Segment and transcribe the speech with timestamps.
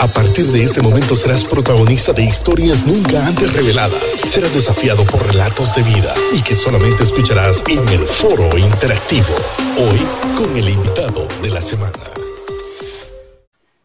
[0.00, 4.16] A partir de este momento serás protagonista de historias nunca antes reveladas.
[4.26, 9.34] Serás desafiado por relatos de vida y que solamente escucharás en el foro interactivo.
[9.78, 9.98] Hoy
[10.36, 11.92] con el invitado de la semana.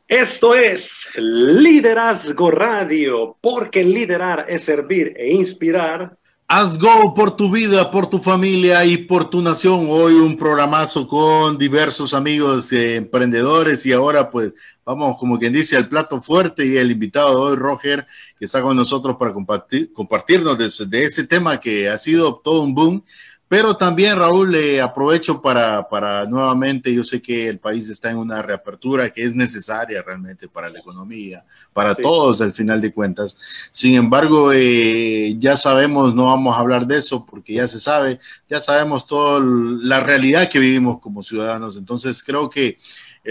[0.07, 6.17] Esto es Liderazgo Radio, porque liderar es servir e inspirar.
[6.51, 9.85] Haz go por tu vida, por tu familia y por tu nación.
[9.87, 14.53] Hoy un programazo con diversos amigos eh, emprendedores y ahora pues
[14.95, 18.61] vamos como quien dice al plato fuerte y el invitado de hoy, Roger, que está
[18.61, 23.03] con nosotros para compartir, compartirnos de, de este tema que ha sido todo un boom
[23.49, 28.17] pero también, Raúl, le aprovecho para, para nuevamente, yo sé que el país está en
[28.17, 31.43] una reapertura que es necesaria realmente para la economía,
[31.73, 33.35] para todos al final de cuentas.
[33.71, 38.19] Sin embargo, eh, ya sabemos, no vamos a hablar de eso porque ya se sabe,
[38.47, 41.75] ya sabemos toda la realidad que vivimos como ciudadanos.
[41.75, 42.77] Entonces, creo que eh,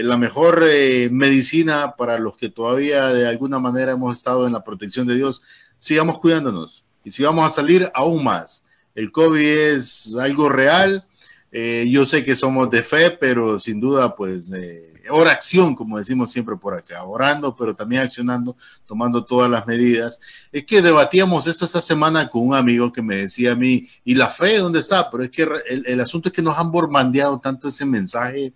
[0.07, 4.63] la mejor eh, medicina para los que todavía de alguna manera hemos estado en la
[4.63, 5.41] protección de Dios,
[5.77, 8.63] sigamos cuidándonos y si vamos a salir aún más
[8.99, 11.05] el COVID es algo real.
[11.51, 16.31] Eh, yo sé que somos de fe, pero sin duda, pues, eh, oración, como decimos
[16.31, 20.19] siempre por acá, orando, pero también accionando, tomando todas las medidas.
[20.51, 24.15] Es que debatíamos esto esta semana con un amigo que me decía a mí, ¿y
[24.15, 25.09] la fe dónde está?
[25.09, 28.53] Pero es que el, asunto es que nos han bombardeado tanto ese mensaje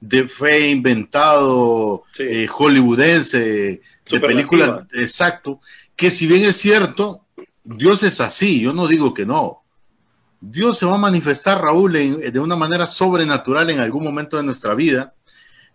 [0.00, 5.60] de fe inventado, eh, hollywoodense, de película, exacto,
[5.96, 7.24] que si bien es cierto,
[7.64, 9.62] Dios es así, yo no digo que no.
[10.40, 14.74] Dios se va a manifestar, Raúl, de una manera sobrenatural en algún momento de nuestra
[14.74, 15.14] vida.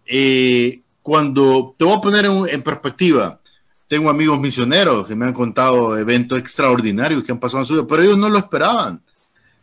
[0.06, 3.40] Eh, cuando te voy a poner en, perspectiva,
[3.88, 7.86] tengo amigos misioneros que me han contado eventos extraordinarios que han pasado en su vida,
[7.88, 9.02] pero ellos no lo esperaban.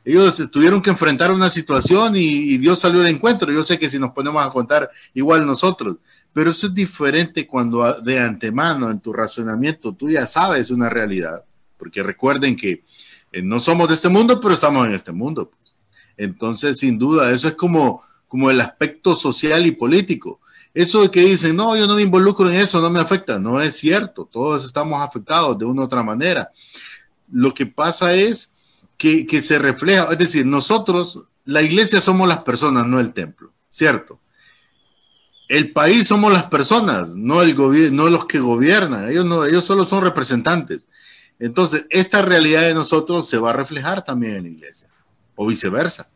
[0.05, 3.53] Ellos tuvieron que enfrentar una situación y, Dios salió de encuentro.
[3.53, 5.97] Yo sé que si nos ponemos a contar igual nosotros,
[6.33, 11.45] pero eso es diferente cuando de antemano en tu razonamiento tú ya sabes una realidad
[11.81, 12.85] porque recuerden que
[13.33, 15.51] eh, no somos de este mundo, pero estamos en este mundo.
[15.51, 15.73] Pues.
[16.19, 20.41] Entonces, sin duda, eso es como, como el aspecto social y político.
[20.75, 23.61] Eso de que dicen, no, yo no me involucro en eso, no me afecta, no
[23.61, 26.51] es cierto, todos estamos afectados de una u otra manera.
[27.33, 28.50] Lo que pasa es
[29.01, 34.21] que, se refleja, es decir, nosotros, la iglesia somos las personas, no el templo, ¿cierto?
[35.49, 37.57] El país somos las personas, no, el
[37.97, 40.85] no los que gobiernan, ellos, no, ellos solo son representantes.
[41.39, 44.89] Entonces, esta realidad de nosotros se va a reflejar también en la iglesia,
[45.35, 46.11] o viceversa.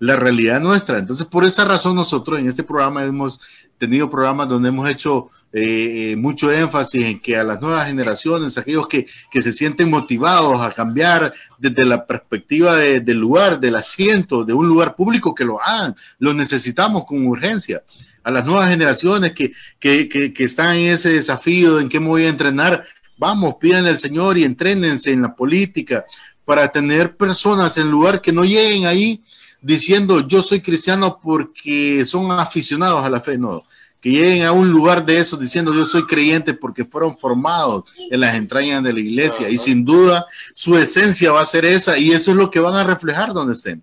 [0.00, 0.98] La realidad nuestra.
[0.98, 3.40] Entonces, por esa razón nosotros en este programa hemos
[3.78, 8.86] tenido programas donde hemos hecho eh, mucho énfasis en que a las nuevas generaciones, aquellos
[8.86, 14.68] que, se sienten motivados a cambiar desde la perspectiva del lugar, del asiento, de un
[14.68, 15.94] lugar público, que lo hagan.
[16.18, 17.82] Lo necesitamos con urgencia.
[18.24, 22.24] A las nuevas generaciones que, que, que están en ese desafío, en qué me voy
[22.24, 22.84] a entrenar,
[23.18, 26.06] Vamos, pidan al Señor y entrénense en la política
[26.44, 29.22] para tener personas en lugar que no lleguen ahí
[29.60, 33.64] diciendo yo soy cristiano porque son aficionados a la fe, no,
[34.00, 38.20] que lleguen a un lugar de eso diciendo yo soy creyente porque fueron formados en
[38.20, 42.12] las entrañas de la iglesia y sin duda su esencia va a ser esa y
[42.12, 43.82] eso es lo que van a reflejar donde estén.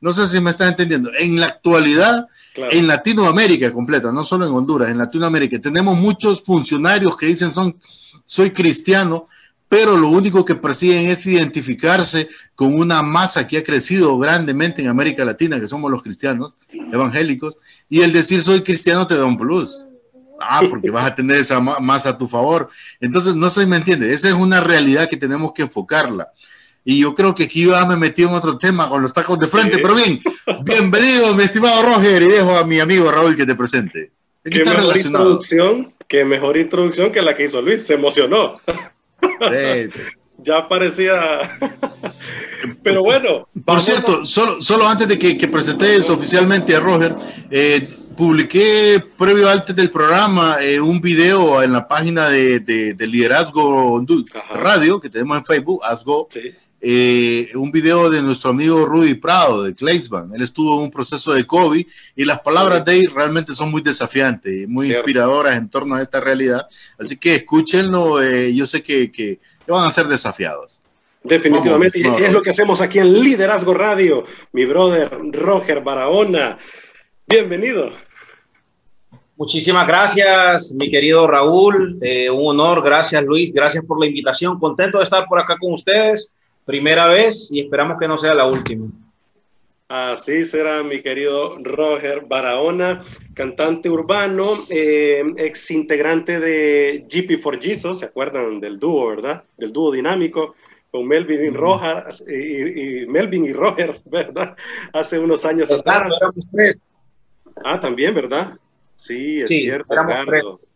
[0.00, 1.10] No sé si me están entendiendo.
[1.18, 7.16] En la actualidad, en Latinoamérica completa, no solo en Honduras, en Latinoamérica, tenemos muchos funcionarios
[7.16, 7.76] que dicen son
[8.24, 9.26] soy cristiano,
[9.68, 14.88] pero lo único que persiguen es identificarse con una masa que ha crecido grandemente en
[14.88, 17.56] América Latina, que somos los cristianos evangélicos,
[17.88, 19.84] y el decir soy cristiano te da un plus.
[20.40, 22.68] Ah, porque vas a tener esa masa a tu favor.
[23.00, 26.28] Entonces, no sé si me entiende, esa es una realidad que tenemos que enfocarla.
[26.84, 29.48] Y yo creo que aquí ya me metí en otro tema con los tacos de
[29.48, 30.20] frente, pero bien,
[30.62, 34.12] bienvenido, mi estimado Roger, y dejo a mi amigo Raúl que te presente.
[34.44, 38.54] ¿Qué, ¿Qué mejor introducción qué mejor introducción que la que hizo Luis, se emocionó.
[40.38, 41.58] ya parecía.
[42.82, 43.48] Pero bueno.
[43.64, 47.14] Por cierto, solo, solo antes de que, que presentes oficialmente a Roger,
[47.50, 54.04] eh, publiqué previo antes del programa eh, un video en la página de, de, Liderazgo
[54.50, 56.28] Radio que tenemos en Facebook, Asgo.
[56.32, 60.32] Sí eh, un video de nuestro amigo Rudy Prado de Kleisban.
[60.32, 61.84] Él estuvo en un proceso de COVID
[62.14, 66.20] y las palabras de él realmente son muy desafiantes muy inspiradoras en torno a esta
[66.20, 66.68] realidad.
[66.98, 70.80] Así que escúchenlo, eh, yo sé que, que, van a ser desafiados.
[71.22, 74.24] Definitivamente, y es lo que hacemos aquí en Liderazgo Radio.
[74.52, 76.58] Mi brother Roger Barahona,
[77.26, 77.90] bienvenido.
[79.36, 81.98] Muchísimas gracias, mi querido Raúl.
[82.02, 84.58] Eh, un honor, gracias Luis, gracias por la invitación.
[84.58, 86.34] Contento de estar por acá con ustedes
[86.64, 88.86] primera vez y esperamos que no sea la última.
[89.88, 98.00] Así será mi querido Roger Barahona, cantante urbano, eh, ex integrante de GP for Jesus,
[98.00, 99.44] ¿se acuerdan del dúo, verdad?
[99.56, 100.54] Del dúo dinámico
[100.90, 104.56] con Melvin y Rojas y, Melvin y Roger, ¿verdad?
[104.92, 106.12] Hace unos años atrás.
[107.64, 108.54] Ah, también, ¿verdad?
[108.94, 110.66] Sí, es cierto, Carlos.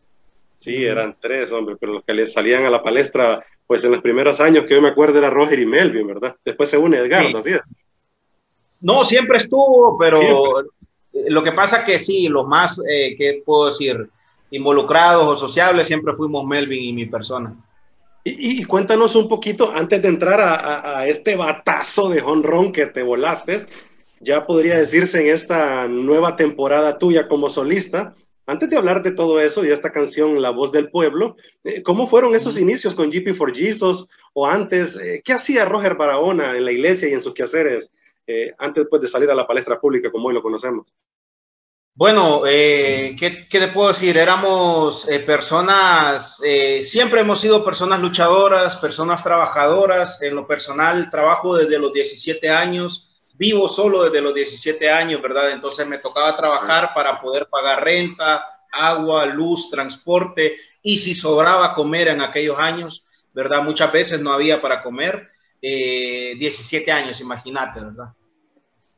[0.59, 4.01] Sí, eran tres, hombre, pero los que le salían a la palestra, pues en los
[4.01, 6.37] primeros años que yo me acuerdo era Roger y Melvin, ¿verdad?
[6.45, 7.77] Después se une Edgardo, así es.
[8.81, 10.53] No, siempre estuvo, pero
[11.13, 14.09] lo que pasa que sí, los más, eh, que puedo decir,
[14.51, 17.57] involucrados o sociables, siempre fuimos Melvin y mi persona.
[18.25, 23.67] Y, cuéntanos un poquito, antes de entrar a, este batazo de honrón que te volaste,
[24.21, 28.15] ya podría decirse en esta nueva temporada tuya como solista,
[28.47, 32.07] antes de hablar de todo eso y esta canción La Voz del Pueblo, eh, ¿cómo
[32.07, 34.97] fueron esos inicios con GP for Jesus o antes?
[34.97, 37.93] Eh, ¿Qué hacía Roger Barahona en la iglesia y en sus quehaceres
[38.27, 40.93] eh, antes pues, de salir a la palestra pública como hoy lo conocemos?
[41.95, 44.17] Bueno, eh, ¿qué, ¿qué, te puedo decir?
[44.17, 46.41] Éramos eh, personas,
[46.83, 50.23] siempre hemos sido personas luchadoras, personas trabajadoras.
[50.23, 55.51] En lo personal, trabajo desde los 17 años, vivo solo desde los 17 años, ¿verdad?
[55.51, 62.09] Entonces me tocaba trabajar para poder pagar renta, agua, luz, transporte y si sobraba comer
[62.09, 63.63] en aquellos años, ¿verdad?
[63.63, 65.29] Muchas veces no había para comer.
[65.61, 68.13] 17 eh, años, imagínate, ¿verdad?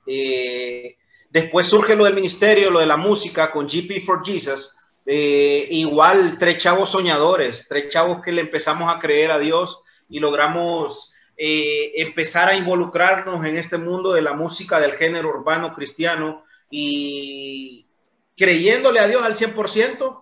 [0.07, 0.97] Eh,
[1.35, 4.75] después surge lo del ministerio, lo de la música con GP for Jesus.
[5.05, 10.21] Eh, igual tres chavos soñadores, tres chavos que le empezamos a creer a Dios y
[10.21, 17.89] logramos empezar a involucrarnos en este mundo de la música del género urbano cristiano y
[18.37, 20.21] creyéndole a Dios al 100%,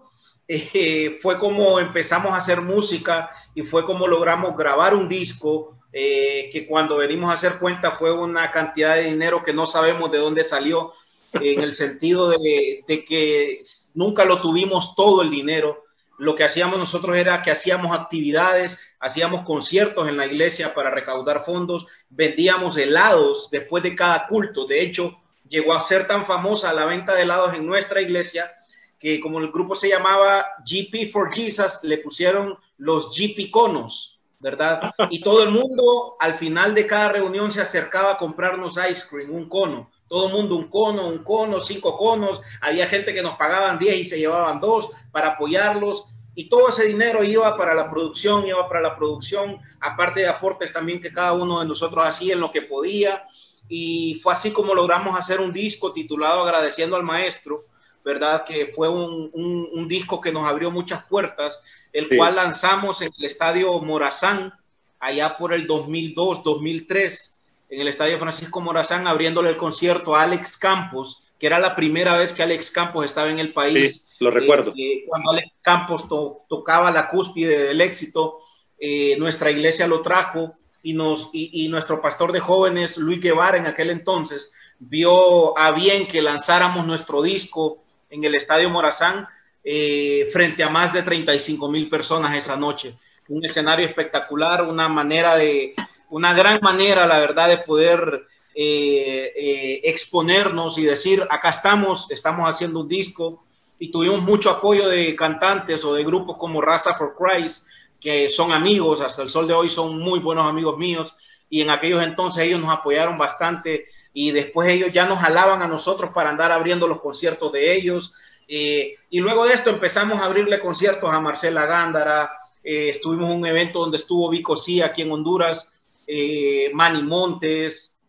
[1.20, 6.66] fue como empezamos a hacer música y fue como logramos grabar un disco eh, que
[6.66, 10.42] cuando venimos a hacer cuenta fue una cantidad de dinero que no sabemos de dónde
[10.42, 10.94] salió,
[11.34, 13.62] en el sentido de, que
[13.94, 15.84] nunca lo tuvimos todo el dinero.
[16.18, 21.44] Lo que hacíamos nosotros era que hacíamos actividades, hacíamos conciertos en la iglesia para recaudar
[21.44, 24.66] fondos, vendíamos helados después de cada culto.
[24.66, 25.18] De hecho,
[25.48, 28.52] llegó a ser tan famosa la venta de helados en nuestra iglesia
[28.98, 34.92] que como el grupo se llamaba GP for Jesus, le pusieron los GP conos ¿verdad?
[35.08, 39.30] Y todo el mundo al final de cada reunión se acercaba a comprarnos ice cream,
[39.30, 39.91] un cono.
[40.12, 42.42] Todo el mundo un cono, un cono, cinco conos.
[42.60, 46.04] Había gente que nos pagaban 10 y se llevaban dos para apoyarlos.
[46.34, 50.70] Y todo ese dinero iba para la producción, iba para la producción, aparte de aportes
[50.70, 53.24] también que cada uno de nosotros hacía en lo que podía.
[53.68, 57.64] Y fue así como logramos hacer un disco titulado Agradeciendo al Maestro,
[58.04, 58.44] ¿verdad?
[58.44, 61.62] Que fue un, un disco que nos abrió muchas puertas
[61.92, 64.52] el cual lanzamos en el estadio Morazán,
[64.98, 67.31] allá por el 2002, 2003,
[67.72, 72.18] en el estadio Francisco Morazán, abriéndole el concierto a Alex Campos, que era la primera
[72.18, 74.08] vez que Alex Campos estaba en el país.
[74.10, 74.72] Sí, lo recuerdo.
[74.72, 76.06] Eh, eh, cuando Alex Campos
[76.48, 78.40] tocaba la cúspide del éxito,
[78.78, 83.66] eh, nuestra iglesia lo trajo y, nos, y, nuestro pastor de jóvenes, Luis Guevara, en
[83.66, 89.26] aquel entonces, vio a bien que lanzáramos nuestro disco en el Estadio Morazán
[89.64, 92.98] eh, frente a más de 35 mil personas esa noche.
[93.28, 95.74] Un escenario espectacular, una manera de,
[96.12, 102.46] una gran manera, la verdad, de poder eh, eh, exponernos y decir, acá estamos, estamos
[102.46, 103.42] haciendo un disco
[103.78, 107.66] y tuvimos mucho apoyo de cantantes o de grupos como Raza for Christ,
[107.98, 111.16] que son amigos, hasta el sol de hoy son muy buenos amigos míos.
[111.48, 115.66] Y en aquellos entonces ellos nos apoyaron bastante y después ellos ya nos jalaban a
[115.66, 118.16] nosotros para andar abriendo los conciertos de ellos.
[118.46, 122.32] Eh, y luego de esto empezamos a abrirle conciertos a Marcela Gándara,
[122.62, 125.72] estuvimos en un evento donde estuvo Vico Sí aquí en Honduras,
[126.14, 128.00] eh, Manny Montes,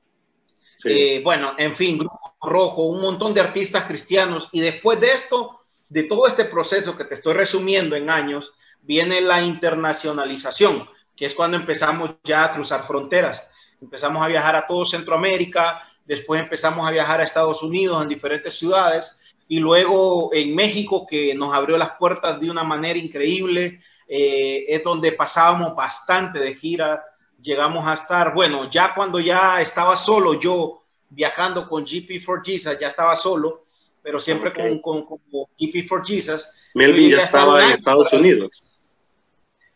[1.24, 4.50] bueno, en fin, Grupo Rojo, un montón de artistas cristianos.
[4.52, 9.22] Y después de esto, de todo este proceso que te estoy resumiendo en años, viene
[9.22, 13.50] la internacionalización, que es cuando empezamos ya a cruzar fronteras.
[13.82, 18.54] Empezamos a viajar a todo Centroamérica, después empezamos a viajar a Estados Unidos en diferentes
[18.58, 24.66] ciudades y luego en México que nos abrió las puertas de una manera increíble, eh,
[24.68, 27.04] es donde pasábamos bastante de gira,
[27.44, 32.80] llegamos a estar, bueno, ya cuando ya estaba solo yo viajando con GP for Jesus,
[32.80, 33.62] ya estaba solo,
[34.02, 35.20] pero siempre con, con,
[35.60, 36.50] GP for Jesus.
[36.74, 38.64] Melvin ya estaba en Estados Unidos.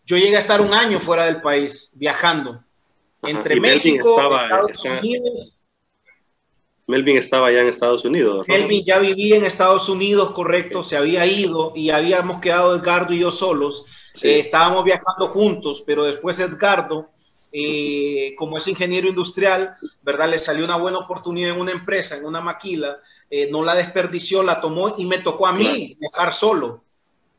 [0.06, 2.64] Yo llegué a estar un año fuera del país, viajando.
[3.22, 5.58] Entre México, Estados Unidos
[6.88, 8.48] Melvin estaba ya en Estados Unidos.
[8.48, 13.20] Melvin ya vivía en Estados Unidos, correcto, se había ido y habíamos quedado Edgardo y
[13.20, 13.86] yo solos.
[14.24, 17.10] Eh, estábamos viajando juntos, pero después Edgardo
[17.60, 20.30] eh, como es ingeniero industrial, ¿verdad?
[20.30, 23.00] Le salió una buena oportunidad en una empresa, en una maquila,
[23.32, 26.84] eh, no la desperdició, la tomó y me tocó a mí dejar solo,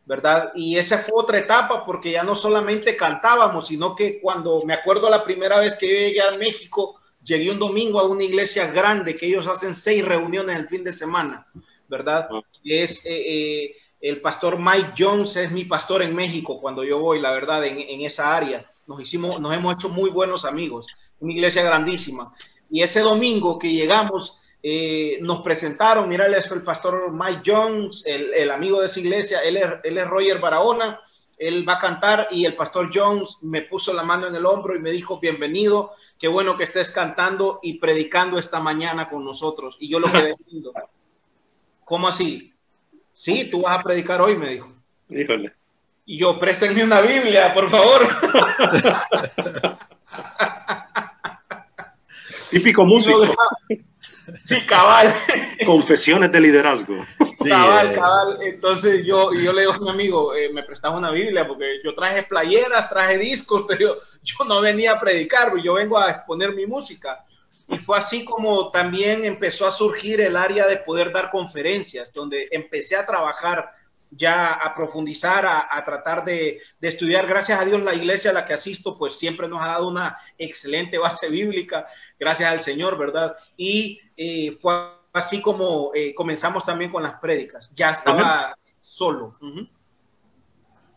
[0.07, 0.51] ¿verdad?
[0.57, 5.09] Y esa fue otra etapa porque ya no solamente cantábamos, sino que cuando me acuerdo
[5.09, 9.17] la primera vez que yo llegué a México, llegué un domingo a una iglesia grande
[9.17, 11.47] que ellos hacen seis reuniones el fin de semana,
[11.87, 12.29] ¿verdad?
[12.33, 12.41] Ah.
[12.65, 17.31] Es eh, el pastor Mike Jones, es mi pastor en México cuando yo voy, la
[17.31, 20.89] verdad, en, en esa área nos hicimos, nos hemos hecho muy buenos amigos,
[21.21, 22.35] una iglesia grandísima.
[22.71, 28.03] Y ese domingo que llegamos, eh, nos presentaron, mira, él es el pastor Mike Jones,
[28.07, 31.01] el, amigo de esa iglesia, él es, él es Roger Barahona,
[31.37, 34.75] él va a cantar y el pastor Jones me puso la mano en el hombro
[34.75, 39.77] y me dijo, bienvenido, qué bueno que estés cantando y predicando esta mañana con nosotros.
[39.79, 40.73] Y yo lo quedé viendo.
[41.85, 42.53] ¿Cómo así?
[43.13, 44.73] Sí, tú vas a predicar hoy, me dijo.
[45.09, 45.58] Híjole.
[46.11, 48.01] Y yo, préstenme una Biblia, por favor.
[52.51, 53.27] Típico músico.
[54.43, 55.13] Sí, cabal.
[55.67, 57.05] Confesiones de liderazgo.
[57.47, 57.95] cabal, eh.
[57.95, 58.39] cabal.
[58.41, 61.95] Entonces yo, yo le digo a mi amigo, eh, me prestaba una Biblia porque yo
[61.95, 66.65] traje playeras, traje discos, pero yo no venía a predicar, yo vengo a exponer mi
[66.65, 67.23] música.
[67.69, 72.49] Y fue así como también empezó a surgir el área de poder dar conferencias, donde
[72.51, 73.77] empecé a trabajar
[74.11, 77.27] ya a profundizar, a, tratar de, estudiar.
[77.27, 80.17] Gracias a Dios la iglesia a la que asisto, pues siempre nos ha dado una
[80.39, 81.87] excelente base bíblica,
[82.19, 83.37] gracias al Señor, ¿verdad?
[83.57, 84.73] Y eh, fue
[85.13, 87.73] así como eh, comenzamos también con las prédicas.
[87.75, 89.37] Ya estaba solo.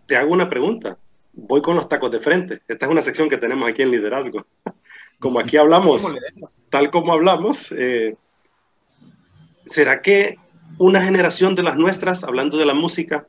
[0.06, 0.98] Te hago una pregunta.
[1.34, 2.62] Voy con los tacos de frente.
[2.68, 4.46] Esta es una sección que tenemos aquí en liderazgo.
[5.20, 6.04] Como aquí hablamos,
[6.72, 8.16] tal como hablamos, eh,
[9.68, 10.40] ¿será que
[10.78, 13.28] una generación de las nuestras, hablando de la música,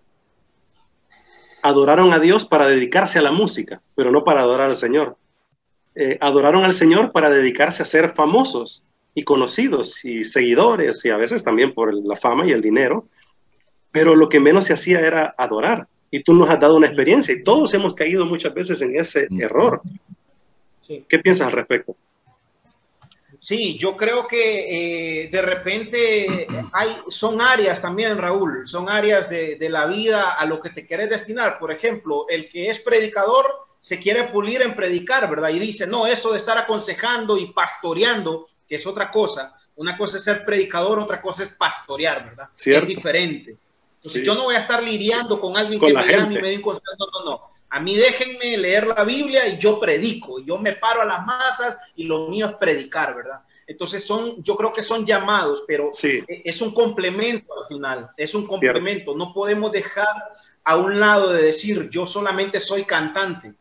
[1.63, 5.17] adoraron a Dios para dedicarse a la música, pero no para adorar al Señor.
[5.95, 8.83] Eh, adoraron al Señor para dedicarse a ser famosos
[9.15, 13.07] y conocidos y seguidores y a veces también por la fama y el dinero,
[13.91, 15.87] pero lo que menos se hacía era adorar.
[16.11, 19.29] Y tú nos has dado una experiencia y todos hemos caído muchas veces en ese
[19.39, 19.81] error.
[21.09, 21.95] ¿Qué piensas al respecto?
[23.43, 29.59] Sí, yo creo que eh, de repente hay, son áreas también, Raúl, son áreas de,
[29.69, 31.59] la vida a lo que te quieres destinar.
[31.59, 35.49] Por ejemplo, el que es predicador se quiere pulir en predicar, ¿verdad?
[35.49, 39.59] Y dice, no, eso de estar aconsejando y pastoreando, que es otra cosa.
[39.75, 42.49] Una cosa es ser predicador, otra cosa es pastorear, ¿verdad?
[42.65, 43.57] Es diferente.
[43.97, 46.57] Entonces, yo no voy a estar lidiando con alguien que me llame y me dé
[46.59, 46.87] un consejo.
[46.97, 47.52] No, no, no.
[47.75, 51.79] A mí déjenme leer la Biblia y yo predico, yo me paro a las masas
[51.97, 53.41] y lo mío es predicar, ¿verdad?
[53.67, 58.35] Entonces son, yo creo que son llamados, pero e, es un complemento al final, es
[58.35, 59.17] un complemento.
[59.17, 60.07] No podemos dejar
[60.65, 63.55] a un lado de decir yo solamente soy cantante,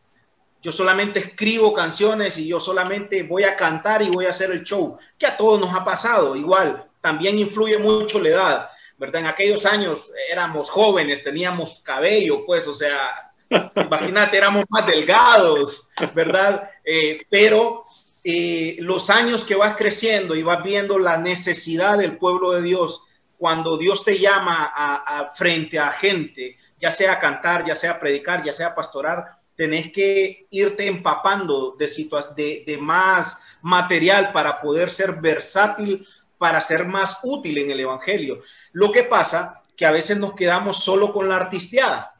[0.60, 4.62] yo solamente escribo canciones y yo solamente voy a cantar y voy a hacer el
[4.62, 9.22] show, que a todos nos ha pasado, igual, también influye mucho la edad, ¿verdad?
[9.22, 13.31] En aquellos años éramos jóvenes, teníamos cabello, pues, o sea,
[13.76, 16.70] Imagínate, éramos más delgados, ¿verdad?
[16.84, 17.82] Eh, pero
[18.24, 23.04] eh, los años que vas creciendo y vas viendo la necesidad del pueblo de Dios,
[23.36, 28.52] cuando Dios te llama a, frente a gente, ya sea cantar, ya sea predicar, ya
[28.52, 31.90] sea pastorar, tenés que irte empapando de,
[32.36, 36.06] de, de más material para poder ser versátil,
[36.38, 38.42] para ser más útil en el Evangelio.
[38.72, 42.11] Lo que pasa que a veces nos quedamos solo con la artisteada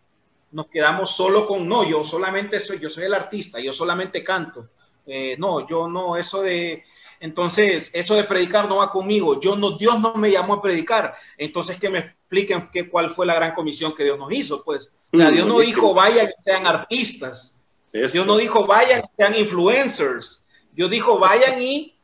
[0.52, 4.68] nos quedamos solo con, no, yo solamente soy, yo soy el artista, yo solamente canto.
[5.06, 6.84] Eh, no, yo no, eso de,
[7.22, 9.40] entonces, eso de predicar no va conmigo.
[9.40, 11.14] Yo no, Dios no me llamó a predicar.
[11.38, 14.92] Entonces, que me expliquen qué, cuál fue la gran comisión que Dios nos hizo, pues.
[15.12, 17.64] Dios no dijo, vayan y sean artistas.
[17.92, 20.48] Dios no dijo, vayan y sean influencers.
[20.72, 21.94] Dios dijo, vayan y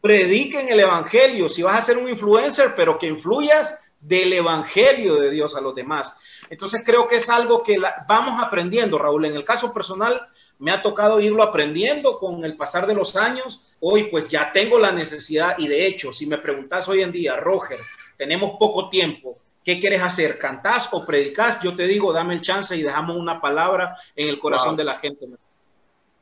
[0.00, 1.50] prediquen el evangelio.
[1.50, 5.74] Si vas a ser un influencer, pero que influyas del evangelio de Dios a los
[5.74, 6.14] demás.
[6.50, 9.24] Entonces creo que es algo que vamos aprendiendo, Raúl.
[9.24, 10.20] En el caso personal,
[10.58, 13.66] me ha tocado irlo aprendiendo con el pasar de los años.
[13.80, 17.36] Hoy pues ya tengo la necesidad y de hecho, si me preguntas hoy en día,
[17.36, 17.78] Roger,
[18.16, 20.38] tenemos poco tiempo, ¿qué quieres hacer?
[20.38, 21.62] ¿Cantás o predicás?
[21.62, 24.98] Yo te digo, dame el chance y dejamos una palabra en el corazón de la
[24.98, 25.26] gente.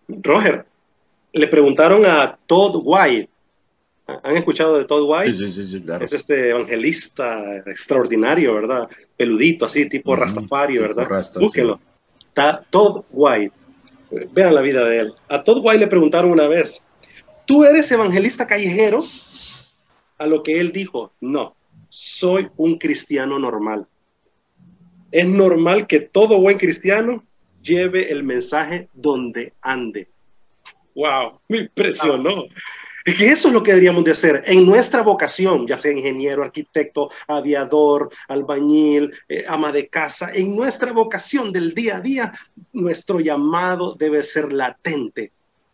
[0.08, 0.66] Roger,
[1.32, 3.30] le preguntaron a Todd White,
[4.22, 5.32] ¿Han escuchado de Todd White?
[5.32, 6.04] Sí, sí, sí, claro.
[6.04, 8.88] Es este evangelista extraordinario, ¿verdad?
[9.16, 11.08] Peludito, así, tipo Rastafari, ¿verdad?
[11.38, 11.80] Búsquenlo.
[12.28, 13.54] Está Todd White.
[14.32, 15.12] Vean la vida de él.
[15.28, 16.82] A Todd White le preguntaron una vez,
[17.46, 18.98] ¿tú eres evangelista callejero?
[20.18, 21.54] A lo que él dijo, no,
[21.88, 23.86] soy un cristiano normal.
[25.12, 27.24] Es normal que todo buen cristiano
[27.62, 30.08] lleve el mensaje donde ande.
[30.94, 32.44] wow, me impresionó.
[33.04, 36.42] Es que eso es lo que deberíamos de hacer en nuestra vocación, ya sea ingeniero,
[36.42, 42.32] arquitecto, aviador, albañil, eh, ama de casa, en nuestra vocación del día a día,
[42.72, 45.32] nuestro llamado debe ser latente,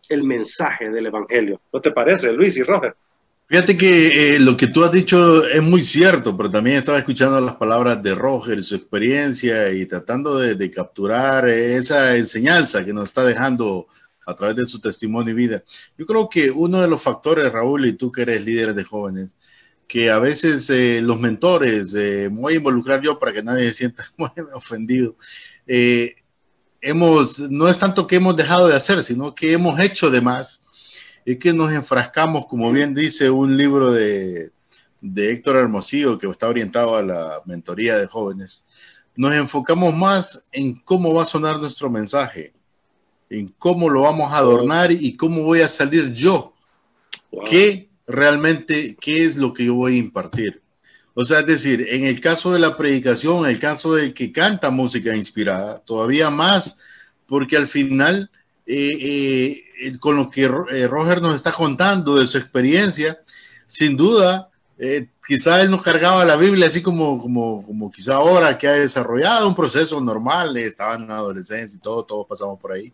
[0.08, 1.60] el mensaje del Evangelio.
[1.72, 2.94] ¿No te parece, Luis y Roger?
[3.48, 7.40] Fíjate que eh, lo que tú has dicho es muy cierto, pero también estaba escuchando
[7.40, 13.08] las palabras de Roger, su experiencia y tratando de, de capturar esa enseñanza que nos
[13.08, 13.86] está dejando
[14.26, 15.62] a través de su testimonio y vida.
[15.96, 19.36] Yo creo que uno de los factores, Raúl, y tú que eres líder de jóvenes,
[19.86, 23.74] que a veces eh, los mentores, eh, voy a involucrar yo para que nadie se
[23.74, 24.12] sienta
[24.54, 25.16] ofendido,
[25.66, 26.16] eh,
[26.80, 30.60] hemos, no es tanto que hemos dejado de hacer, sino que hemos hecho de más,
[31.24, 34.50] y que nos enfrascamos, como bien dice un libro de,
[35.00, 38.64] de Héctor Hermosillo, que está orientado a la mentoría de jóvenes,
[39.16, 42.52] nos enfocamos más en cómo va a sonar nuestro mensaje,
[43.30, 46.52] en cómo lo vamos a adornar y cómo voy a salir yo.
[47.44, 50.62] ¿Qué realmente, qué es lo que yo voy a impartir?
[51.14, 54.32] O sea, es decir, en el caso de la predicación, en el caso del que
[54.32, 56.78] canta música inspirada, todavía más,
[57.26, 58.30] porque al final,
[58.66, 63.18] eh, eh, con lo que eh, Roger nos está contando de su experiencia,
[63.66, 68.56] sin duda, eh, quizá él nos cargaba la Biblia así como, como, como quizá ahora
[68.56, 72.72] que ha desarrollado un proceso normal, estaba en la adolescencia y todo, todos pasamos por
[72.72, 72.92] ahí.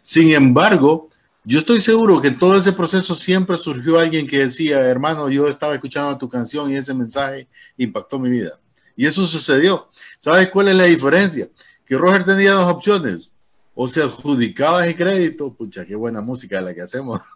[0.00, 1.08] Sin embargo,
[1.44, 5.48] yo estoy seguro que en todo ese proceso siempre surgió alguien que decía, hermano, yo
[5.48, 8.58] estaba escuchando tu canción y ese mensaje impactó mi vida.
[8.96, 9.88] Y eso sucedió.
[10.18, 11.48] ¿Sabes cuál es la diferencia?
[11.84, 13.32] Que Roger tenía dos opciones.
[13.74, 17.20] O se adjudicaba ese crédito, pucha, qué buena música la que hacemos.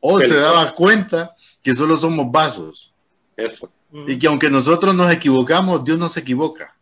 [0.00, 2.94] O se daba cuenta que solo somos vasos
[3.38, 3.70] eso.
[4.06, 6.74] Y que aunque nosotros nos equivocamos, Dios no se equivoca.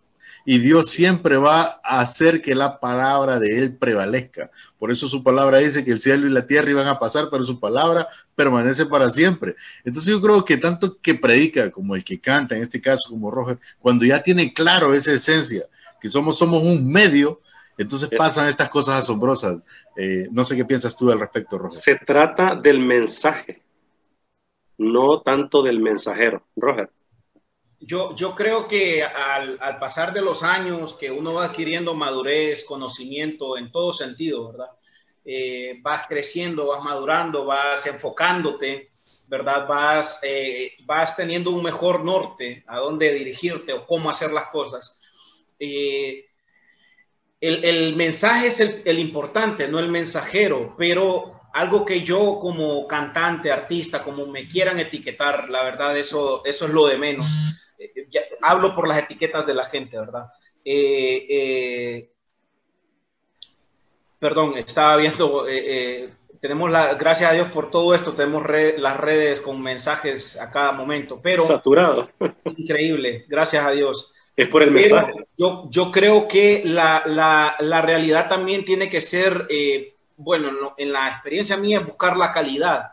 [0.45, 4.51] Y Dios siempre va a hacer que la palabra de Él prevalezca.
[4.79, 7.45] Por eso su palabra dice que el cielo y la tierra iban a pasar, pero
[7.45, 9.57] su palabra permanece para siempre.
[9.85, 13.31] Entonces yo creo que tanto que predica como el que canta, en este caso como
[13.31, 15.65] Roger, cuando ya tiene claro esa esencia,
[16.01, 17.41] que somos, somos un medio,
[17.77, 19.57] entonces pasan estas cosas asombrosas.
[19.97, 21.81] Eh, no sé qué piensas tú al respecto, Roger.
[21.81, 23.66] Se trata del mensaje
[24.79, 26.47] no tanto del mensajero.
[26.57, 26.91] Roger.
[27.81, 33.59] Yo, yo creo que al, pasar de los años que uno va adquiriendo madurez, conocimiento
[33.59, 34.71] en todo sentido, ¿verdad?
[35.25, 38.89] Eh, vas creciendo, vas madurando, vas enfocándote,
[39.29, 39.67] ¿verdad?
[39.69, 45.03] Vas, eh, vas teniendo un mejor norte a dónde dirigirte o cómo hacer las cosas.
[45.59, 46.27] Eh,
[47.41, 52.87] el, el, mensaje es el, el, importante, no el mensajero, pero algo que yo como
[52.87, 57.27] cantante, artista, como me quieran etiquetar, la verdad, eso, eso es lo de menos.
[57.79, 58.07] Eh,
[58.43, 60.27] hablo por las etiquetas de la gente, ¿verdad?
[60.63, 62.11] Eh, eh,
[64.19, 65.47] perdón, estaba viendo,
[66.43, 68.45] tenemos la, gracias a Dios por todo esto, tenemos
[68.77, 71.43] las redes con mensajes a cada momento, pero...
[71.43, 72.11] Saturado.
[72.45, 74.13] Increíble, gracias a Dios.
[74.37, 75.15] Es por el mensaje.
[75.39, 79.47] Yo, yo creo que la, la, la realidad también tiene que ser
[80.17, 82.93] bueno, en la experiencia mía es buscar la calidad,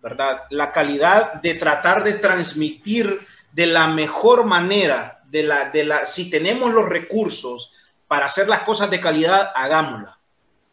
[0.00, 0.44] ¿verdad?
[0.50, 6.30] La calidad de tratar de transmitir de la mejor manera, de la, de la, si
[6.30, 7.72] tenemos los recursos
[8.06, 10.14] para hacer las cosas de calidad, hagámoslas,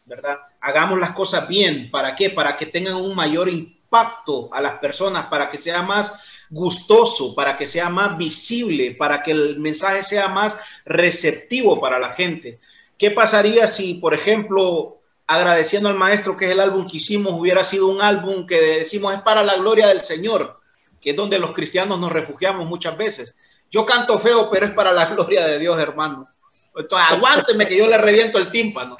[0.04, 0.38] ¿verdad?
[0.60, 1.90] Hagamos las cosas bien.
[1.90, 2.30] ¿Para qué?
[2.30, 7.56] Para que tengan un mayor impacto a las personas, para que sea más gustoso, para
[7.56, 12.60] que sea más visible, para que el mensaje sea más receptivo para la gente.
[12.98, 17.64] ¿Qué pasaría si, por ejemplo, agradeciendo al maestro que es el álbum que hicimos, hubiera
[17.64, 20.60] sido un álbum que decimos es para la gloria del Señor,
[21.00, 23.36] que es donde los cristianos nos refugiamos muchas veces.
[23.70, 26.28] Yo canto feo, pero es para la gloria de Dios, hermano.
[26.74, 28.96] Entonces, aguánteme que yo le reviento el tímpano.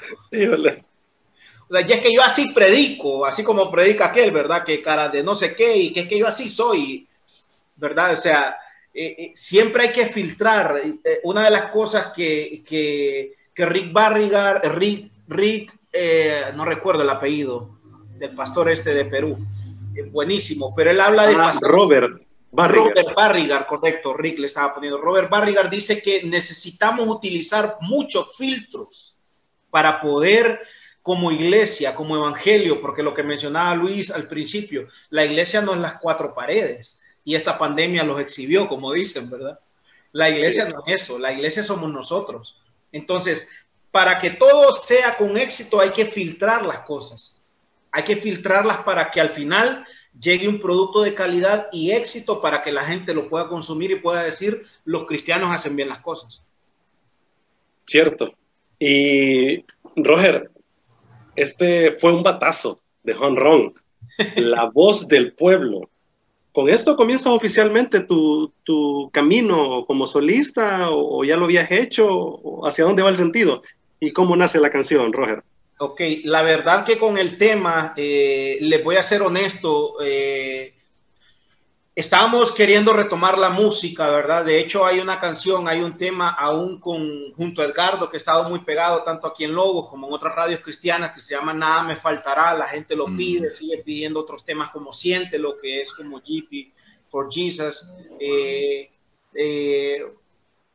[1.69, 4.63] O sea, y es que yo así predico, así como predica aquel, ¿verdad?
[4.63, 7.07] Que cara de no sé qué, y que es que yo así soy,
[7.75, 8.13] ¿verdad?
[8.13, 8.57] O sea,
[8.93, 10.81] eh, eh, siempre hay que filtrar.
[10.83, 17.03] Eh, una de las cosas que, que, que Rick Barrigar, Rick, Rick eh, no recuerdo
[17.03, 17.77] el apellido
[18.17, 19.37] del pastor este de Perú,
[20.11, 21.35] buenísimo, pero él habla de...
[21.35, 22.21] Ah, Robert.
[22.51, 22.87] Barrigar.
[22.87, 24.99] Robert Barrigar, correcto, Rick le estaba poniendo.
[24.99, 29.17] Robert Barrigar dice que necesitamos utilizar muchos filtros
[29.71, 30.61] para poder
[31.01, 35.79] como iglesia, como evangelio, porque lo que mencionaba Luis al principio, la iglesia no es
[35.79, 39.59] las cuatro paredes y esta pandemia los exhibió, como dicen, ¿verdad?
[40.11, 42.61] La iglesia no es eso, la iglesia somos nosotros.
[42.91, 43.49] Entonces,
[43.93, 47.39] para que todo sea con éxito hay que filtrar las cosas.
[47.91, 49.85] Hay que filtrarlas para que al final
[50.19, 53.99] llegue un producto de calidad y éxito para que la gente lo pueda consumir y
[53.99, 56.43] pueda decir, los cristianos hacen bien las cosas.
[57.85, 58.33] Cierto.
[58.79, 59.63] Y
[59.95, 60.49] Roger,
[61.35, 63.75] este fue un batazo de Honron,
[64.37, 65.87] la voz del pueblo.
[66.51, 72.07] ¿Con esto comienza oficialmente tu, tu camino como solista o, ya lo habías hecho?
[72.07, 73.61] O ¿Hacia dónde va el sentido?
[74.03, 75.41] ¿Y cómo nace la canción, Roger?
[75.77, 80.75] Ok, la verdad que con el tema, eh, les voy a ser honesto, eh,
[81.95, 84.43] estábamos queriendo retomar la música, ¿verdad?
[84.43, 88.23] De hecho, hay una canción, hay un tema aún con, junto a Edgardo que ha
[88.23, 91.53] estado muy pegado tanto aquí en Logos como en otras radios cristianas que se llama
[91.53, 95.79] Nada me faltará, la gente lo pide, sigue pidiendo otros temas como Siente, lo que
[95.79, 96.73] es como GP
[97.09, 97.89] for Jesus.
[98.19, 98.91] Eh,
[99.33, 100.05] eh,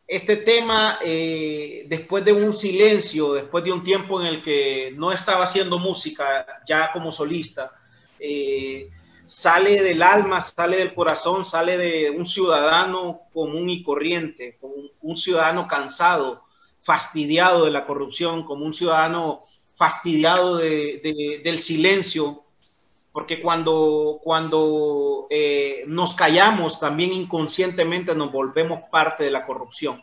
[0.08, 5.12] este tema, eh, después de un silencio, después de un tiempo en el que no
[5.12, 7.72] estaba haciendo música ya como solista,
[9.28, 14.58] sale del alma, sale del corazón, sale de un ciudadano común y corriente,
[15.02, 16.44] un, ciudadano cansado,
[16.80, 19.42] fastidiado de la corrupción, como un ciudadano
[19.76, 22.44] fastidiado del silencio,
[23.12, 30.02] porque cuando, cuando eh, nos callamos, también inconscientemente nos volvemos parte de la corrupción,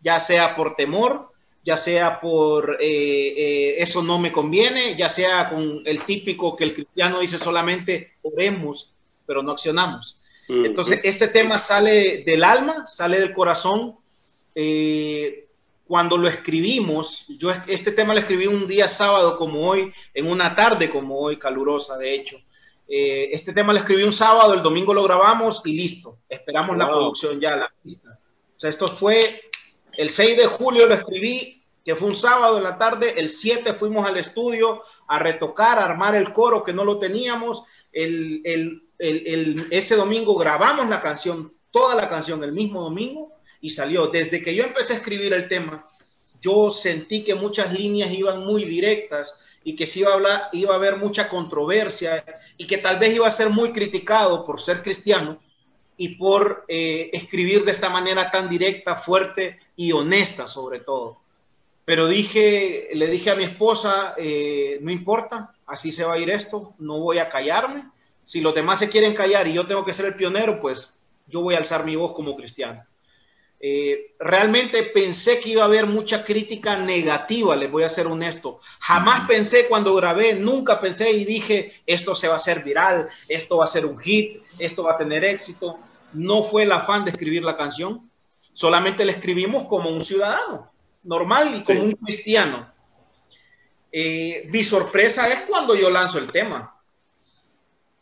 [0.00, 1.32] ya sea por temor,
[1.66, 6.62] ya sea por eh, eh, eso no me conviene, ya sea con el típico que
[6.62, 8.94] el cristiano dice solamente oremos,
[9.26, 10.22] pero no accionamos.
[10.48, 13.96] Entonces, este tema sale del alma, sale del corazón.
[14.54, 15.45] Eh,
[15.86, 20.54] cuando lo escribimos, yo este tema lo escribí un día sábado como hoy, en una
[20.54, 22.38] tarde como hoy, calurosa de hecho.
[22.88, 26.18] este tema lo escribí un sábado, el domingo lo grabamos y listo.
[26.28, 29.40] Esperamos la producción ya, la O sea, esto fue
[29.96, 33.14] el 6 de julio lo escribí, que fue un sábado en la tarde.
[33.18, 37.64] El 7 fuimos al estudio a retocar, a armar el coro que no lo teníamos.
[37.92, 44.08] El, ese domingo grabamos la canción, toda la canción, el mismo domingo, y salió.
[44.08, 45.88] Desde que yo empecé a escribir el tema,
[46.40, 50.74] yo sentí que muchas líneas iban muy directas y que se iba a hablar, iba
[50.74, 52.24] a haber mucha controversia
[52.56, 55.40] y que tal vez iba a ser muy criticado por ser cristiano
[55.96, 61.18] y por eh, escribir de esta manera tan directa, fuerte y honesta sobre todo.
[61.84, 66.30] Pero dije, le dije a mi esposa, eh, no importa, así se va a ir
[66.30, 67.84] esto, no voy a callarme.
[68.24, 71.40] Si los demás se quieren callar y yo tengo que ser el pionero, pues yo
[71.40, 72.84] voy a alzar mi voz como cristiano.
[73.58, 78.60] Eh, realmente pensé que iba a haber mucha crítica negativa, les voy a ser honesto.
[78.80, 83.56] Jamás pensé cuando grabé, nunca pensé y dije, esto se va a hacer viral, esto
[83.56, 85.78] va a ser un hit, esto va a tener éxito.
[86.12, 88.10] No fue el afán de escribir la canción,
[88.52, 90.70] solamente la escribimos como un ciudadano
[91.02, 92.70] normal y como un cristiano.
[93.90, 96.74] Eh, mi sorpresa es cuando yo lanzo el tema.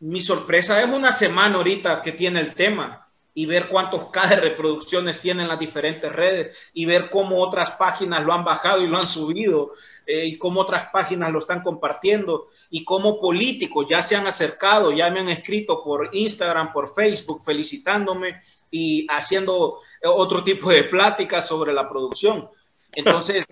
[0.01, 3.04] Mi sorpresa es una semana ahorita que tiene el tema
[3.35, 8.25] y ver cuántos K de reproducciones tienen las diferentes redes y ver cómo otras páginas
[8.25, 9.73] lo han bajado y lo han subido
[10.07, 14.92] eh, y cómo otras páginas lo están compartiendo y cómo políticos ya se han acercado,
[14.92, 21.47] ya me han escrito por Instagram, por Facebook, felicitándome y haciendo otro tipo de pláticas
[21.47, 22.49] sobre la producción.
[22.94, 23.44] Entonces,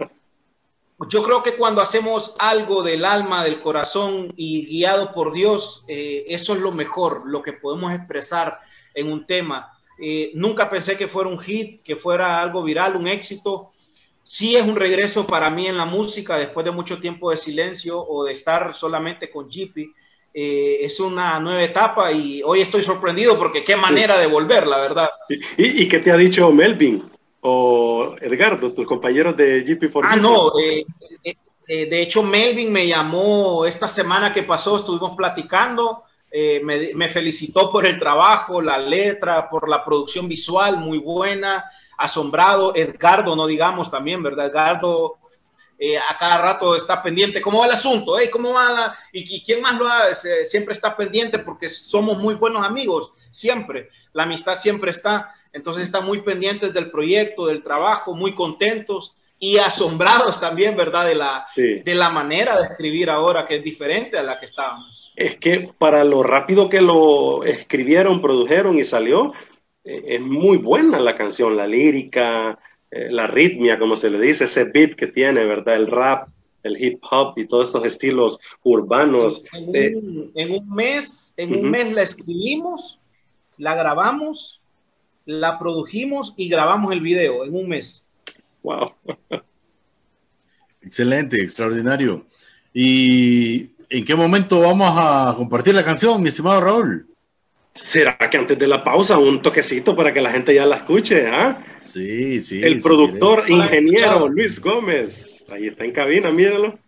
[1.09, 6.25] yo creo que cuando hacemos algo del alma, del corazón y guiado por Dios, eh,
[6.29, 8.61] eso es lo mejor, lo que podemos expresar
[8.95, 9.73] en un tema.
[10.01, 13.69] Eh, nunca pensé que fuera un hit, que fuera algo viral, un éxito.
[14.25, 18.01] Sí es un regreso para mí en la música después de mucho tiempo de silencio
[18.01, 19.93] o de estar solamente con Jippy.
[20.35, 24.79] Eh, es una nueva etapa y hoy estoy sorprendido porque qué manera de volver, la
[24.79, 25.11] verdad.
[25.59, 27.05] ¿Y, qué te ha dicho Melvin
[27.43, 30.07] o Edgardo, tus compañeros de GP4?
[30.09, 36.63] Ah, no, eh, de hecho Melvin me llamó esta semana que pasó, estuvimos platicando eh,
[36.65, 42.75] me, felicitó por el trabajo, la letra, por la producción visual muy buena, asombrado.
[42.75, 44.47] Edgardo, no digamos también, ¿verdad?
[44.47, 45.19] Edgardo
[45.79, 47.43] eh, a cada rato está pendiente.
[47.43, 48.17] ¿Cómo va el asunto?
[48.31, 48.99] ¿Cómo va la...
[49.13, 50.47] ¿Y, quién más lo hace?
[50.47, 53.91] Siempre está pendiente porque somos muy buenos amigos, siempre.
[54.15, 55.35] La amistad siempre está.
[55.53, 61.05] Entonces está muy pendientes del proyecto, del trabajo, muy contentos y asombrados también, ¿verdad?
[61.05, 65.13] De la, de la manera de escribir ahora, que es diferente a la que estábamos.
[65.17, 69.33] Es que para lo rápido que lo escribieron, produjeron y salió,
[69.83, 72.57] eh, es muy buena la canción, la lírica,
[72.89, 75.75] eh, la ritmia, como se le dice, ese beat que tiene, ¿verdad?
[75.75, 76.29] El rap,
[76.63, 79.43] el hip hop y todos esos estilos urbanos.
[79.53, 83.01] En, un, en un, mes, en un mes la escribimos,
[83.59, 84.61] la grabamos,
[85.25, 88.02] la produjimos y grabamos el video en un mes.
[88.63, 88.95] Wow.
[90.83, 92.27] Excelente, extraordinario.
[92.75, 97.07] ¿Y en qué momento vamos a compartir la canción, mi estimado Raúl?
[97.75, 101.27] ¿Será que antes de la pausa un toquecito para que la gente ya la escuche?
[101.27, 101.57] ¿ah?
[101.81, 102.63] Sí, sí.
[102.63, 105.45] El productor, ingeniero Luis Gómez.
[105.51, 106.79] Ahí está en cabina, mírenlo.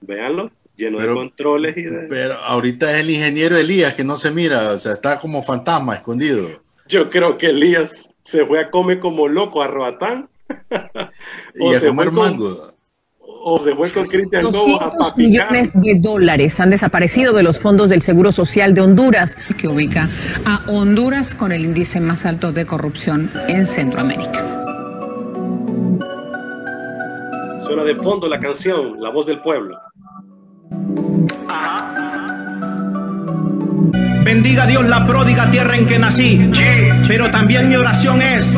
[0.00, 0.50] Véanlo.
[0.76, 2.06] lleno de controles y de...
[2.08, 5.94] Pero ahorita es el ingeniero Elías que no se mira, o sea, está como fantasma
[5.96, 6.62] escondido.
[6.86, 10.28] Yo creo que Elías se fue a comer como loco a Roatán.
[11.54, 12.74] y a comer mango
[13.46, 18.00] o se fue con Cristian a millones de dólares han desaparecido de los fondos del
[18.00, 19.36] Seguro Social de Honduras.
[19.58, 20.08] Que ubica
[20.46, 24.62] a Honduras con el índice más alto de corrupción en Centroamérica.
[27.58, 29.78] Suena de fondo la canción, La voz del pueblo.
[34.24, 36.50] Bendiga Dios la pródiga tierra en que nací.
[37.06, 38.56] Pero también mi oración es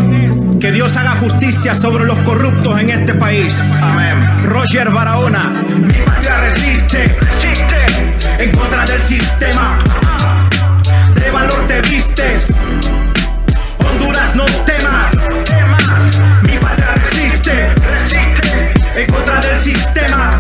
[0.61, 3.59] que Dios haga justicia sobre los corruptos en este país.
[3.83, 4.17] Amén.
[4.45, 7.87] Roger Barahona, mi patria resiste, resiste
[8.39, 9.79] en contra del sistema.
[11.15, 12.49] De valor te vistes,
[13.79, 15.13] Honduras no temas.
[16.43, 20.39] Mi patria resiste, resiste en contra del sistema.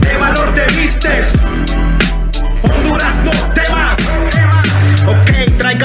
[0.00, 1.32] De valor te vistes,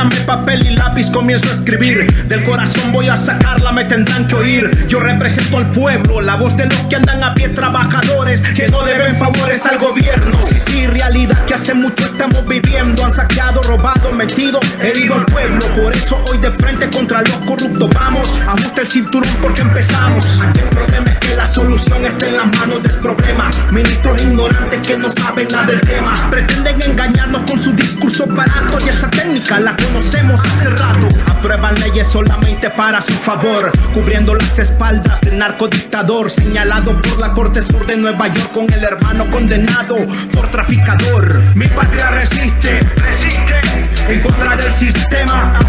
[0.01, 2.11] Tráigame papel y lápiz, comienzo a escribir.
[2.27, 4.87] Del corazón voy a sacarla, me tendrán que oír.
[4.87, 8.83] Yo represento al pueblo, la voz de los que andan a pie, trabajadores que no
[8.83, 10.39] deben favores al gobierno.
[10.47, 13.05] Sí, sí, realidad que hace mucho estamos viviendo.
[13.05, 15.59] Han saqueado, robado, metido, herido al pueblo.
[15.75, 18.33] Por eso hoy de frente contra los corruptos vamos.
[18.47, 20.41] Ajusta el cinturón porque empezamos.
[20.41, 23.51] Aquí el problema es que la solución está en las manos del problema.
[23.71, 26.15] Ministros ignorantes que no saben nada del tema.
[26.31, 31.07] Pretenden engañarnos con su discurso barato y esa técnica la conocemos hace rato.
[31.27, 37.61] Aprueban leyes solamente para su favor, cubriendo las espaldas del narcodictador, señalado por la Corte
[37.61, 39.95] Sur de Nueva York con el hermano condenado
[40.33, 41.41] por traficador.
[41.55, 45.59] Mi patria resiste, resiste en contra del sistema.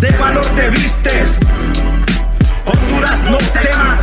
[0.00, 1.40] De valor te vistes,
[2.64, 4.00] Honduras no temas.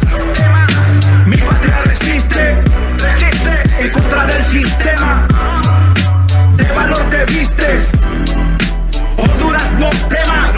[1.25, 2.63] Mi patria resiste,
[2.97, 5.27] resiste en contra del sistema
[6.57, 7.91] de valor te vistes.
[9.79, 10.55] No temas.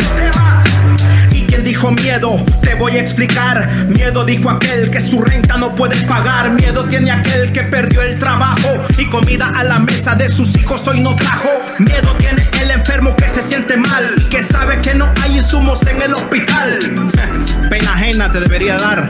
[1.31, 2.43] ¿Y quien dijo miedo?
[2.61, 3.69] Te voy a explicar.
[3.87, 6.51] Miedo dijo aquel que su renta no puede pagar.
[6.51, 10.87] Miedo tiene aquel que perdió el trabajo y comida a la mesa de sus hijos
[10.87, 11.49] hoy no trajo.
[11.79, 15.85] Miedo tiene el enfermo que se siente mal y que sabe que no hay insumos
[15.87, 16.77] en el hospital.
[17.69, 19.09] Pena ajena te debería dar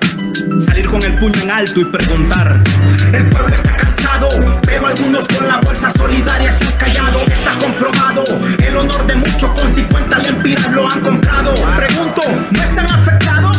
[0.60, 2.62] salir con el puño en alto y preguntar.
[3.12, 4.30] El pueblo está cansado,
[4.62, 7.22] pero algunos con la bolsa solidaria se han callado.
[7.22, 8.24] Está comprobado,
[8.60, 11.54] el honor de muchos con 50 lempiras lo han comprado.
[11.76, 12.22] Pregunto,
[12.52, 13.57] ¿no están afectados?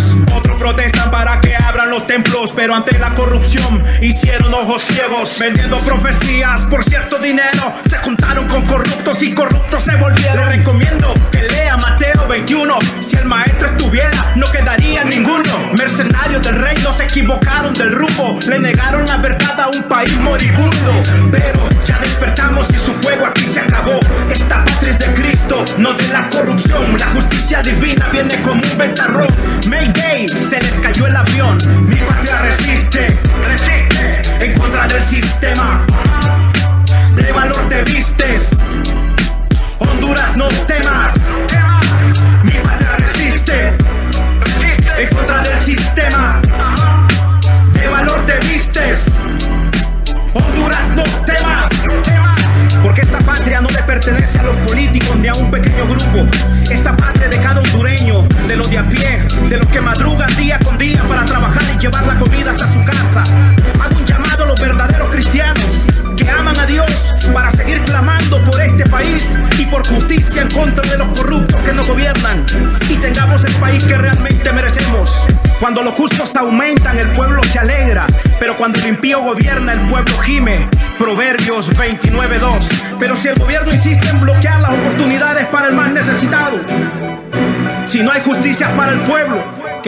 [0.58, 6.62] Protestan para que abran los templos, pero ante la corrupción hicieron ojos ciegos, vendiendo profecías
[6.62, 7.72] por cierto dinero.
[7.88, 10.50] Se juntaron con corruptos y corruptos se volvieron.
[10.50, 12.78] Le recomiendo que lea Mateo 21.
[13.00, 15.70] Si el maestro estuviera, no quedaría ninguno.
[15.78, 21.02] Mercenarios del reino se equivocaron del rumbo, le negaron la verdad a un país moribundo.
[21.30, 24.00] Pero ya despertamos y su juego aquí se acabó.
[24.30, 26.96] Esta patria es de Cristo, no de la corrupción.
[26.98, 29.28] La justicia divina viene como un ventarrón.
[29.68, 31.58] Mayday, se les cayó el avión.
[31.86, 35.84] Mi patria resiste, resiste en contra del sistema.
[37.14, 38.48] De valor te vistes.
[39.78, 41.14] Honduras no temas.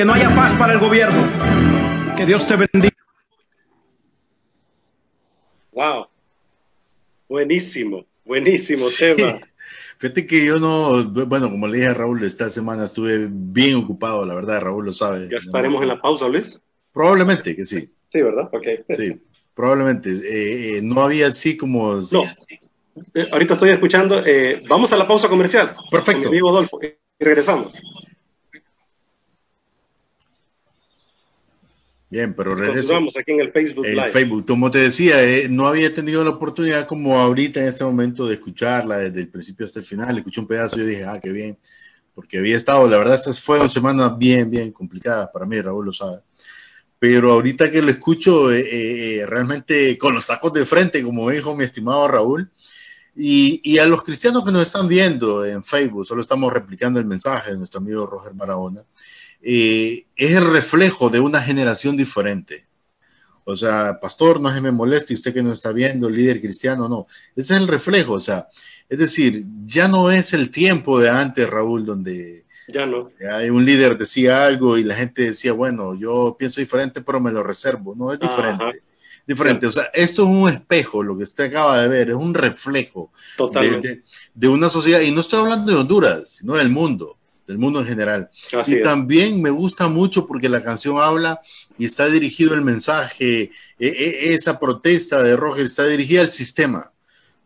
[0.01, 1.31] Que no haya paz para el gobierno.
[2.17, 2.97] Que Dios te bendiga.
[5.73, 6.07] Wow.
[7.29, 9.39] Buenísimo, buenísimo tema.
[9.99, 14.25] Fíjate que yo no, bueno, como le dije a Raúl, esta semana estuve bien ocupado,
[14.25, 15.29] la verdad, Raúl lo sabe.
[15.31, 16.63] ¿Ya estaremos en la pausa, Luis?
[16.95, 17.83] Probablemente que sí.
[17.83, 18.49] Sí, ¿verdad?
[18.55, 18.67] Ok.
[18.97, 19.21] Sí,
[19.53, 20.09] probablemente.
[20.09, 21.97] Eh, eh, no había así como...
[21.97, 22.23] No,
[23.13, 24.25] eh, ahorita estoy escuchando.
[24.67, 25.77] vamos a la pausa comercial.
[25.91, 26.21] Perfecto.
[26.23, 27.75] mi amigo Adolfo, y regresamos.
[32.11, 34.09] Bien, pero regresamos aquí en el Facebook Live.
[34.09, 38.27] Facebook, como te decía, eh, no había tenido la oportunidad como ahorita en este momento
[38.27, 40.19] de escucharla desde el principio hasta el final.
[40.19, 41.57] Escuché un pedazo y yo dije, ah, qué bien,
[42.13, 45.93] porque había estado, la verdad, estas fueron semanas bien, bien complicadas para mí, Raúl lo
[45.93, 46.19] sabe.
[46.99, 51.57] pero ahorita que lo escucho, eh, eh, realmente con los tacos de frente, como dijo
[51.57, 52.51] mi estimado Raúl,
[53.17, 57.07] y, y, a los cristianos que nos están viendo en Facebook, solo estamos replicando el
[57.07, 58.83] mensaje de nuestro amigo Roger Barahona,
[59.43, 62.67] eh, es el reflejo de una generación diferente.
[63.45, 67.07] O sea, pastor, no se me moleste, usted que no está viendo, líder cristiano, no.
[67.35, 68.49] Ese es el reflejo, o sea,
[68.89, 73.11] es decir, ya no es el tiempo de antes, Raúl, donde ya no.
[73.33, 77.33] Hay un líder decía algo y la gente decía, bueno, yo pienso diferente, pero me
[77.33, 77.95] lo reservo.
[77.97, 78.83] No, es diferente.
[79.31, 79.65] Diferente.
[79.69, 83.13] O sea, esto es un espejo, lo que usted acaba de ver, es un reflejo
[83.39, 84.03] de,
[84.35, 84.99] de, una sociedad.
[85.03, 87.17] Y no estoy hablando de Honduras, sino del mundo,
[87.47, 88.29] del mundo en general.
[88.67, 91.41] y también me gusta mucho porque la canción habla
[91.79, 96.91] y está dirigido el mensaje, e, e, esa protesta de Roger está dirigida al sistema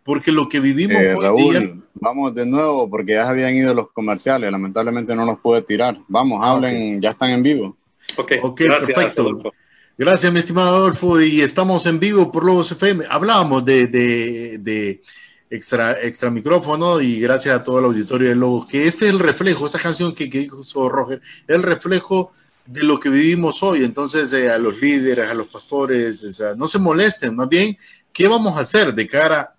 [0.04, 4.50] porque lo que vivimos eh, Raúl, vamos de nuevo, porque ya habían ido los comerciales,
[4.50, 5.98] lamentablemente no nos puede tirar.
[6.08, 7.76] Vamos, ah, hablen, ya están en vivo.
[8.16, 9.52] Ok, okay perfecto.
[9.96, 13.04] Gracias, mi estimado Adolfo, y estamos en vivo por Lobos FM.
[13.08, 15.02] Hablábamos de, de, de
[15.48, 19.20] extra, extra micrófono y gracias a todo el auditorio de Lobos, que este es el
[19.20, 22.32] reflejo, esta canción que, que hizo Roger, es el reflejo
[22.66, 23.84] de lo que vivimos hoy.
[23.84, 27.78] Entonces, eh, a los líderes, a los pastores, o sea, no se molesten, más bien,
[28.12, 29.54] ¿qué vamos a hacer de cara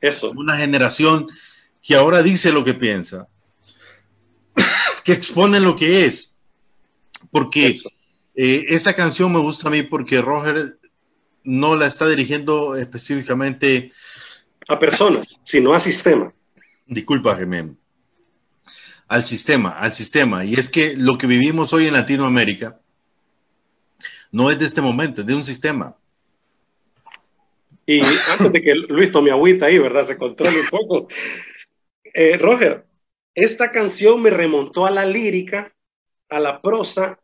[0.00, 0.30] eso.
[0.32, 1.26] Una generación
[1.82, 3.28] que ahora dice lo que piensa,
[5.04, 6.34] que expone lo que es.
[7.30, 7.78] Porque
[8.42, 10.78] eh, esta canción me gusta a mí porque Roger
[11.44, 13.90] no la está dirigiendo específicamente
[14.66, 16.32] a personas, sino a sistema.
[16.86, 17.76] Disculpa, Gemem.
[19.08, 20.42] Al sistema, al sistema.
[20.46, 22.80] Y es que lo que vivimos hoy en Latinoamérica
[24.32, 25.98] no es de este momento, es de un sistema.
[27.84, 28.00] Y
[28.30, 30.06] antes de que Luis tome agüita ahí, ¿verdad?
[30.06, 31.08] Se controle un poco.
[32.14, 32.86] Eh, Roger,
[33.34, 35.74] esta canción me remontó a la lírica,
[36.30, 37.20] a la prosa,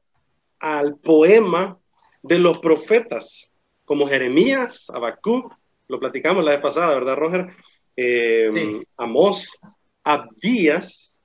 [0.60, 1.78] al poema
[2.22, 3.50] de los profetas,
[3.84, 5.54] como Jeremías, Habacuc,
[5.88, 7.48] lo platicamos la vez pasada, ¿verdad, Roger?
[7.96, 9.50] Eh, Amós,
[10.02, 11.16] Abdías,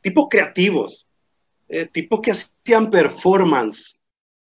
[0.00, 1.06] tipos creativos,
[1.68, 3.98] eh, tipos que hacían performance,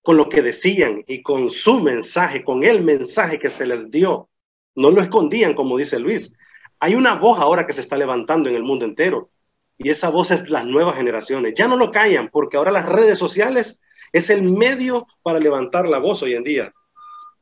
[0.01, 4.29] con lo que decían y con su mensaje, con el mensaje que se les dio.
[4.75, 6.33] No lo escondían, como dice Luis.
[6.79, 9.29] Hay una voz ahora que se está levantando en el mundo entero
[9.79, 11.53] y esa voz es las nuevas generaciones.
[11.55, 15.99] Ya no lo callan porque ahora las redes sociales es el medio para levantar la
[15.99, 16.73] voz hoy en día.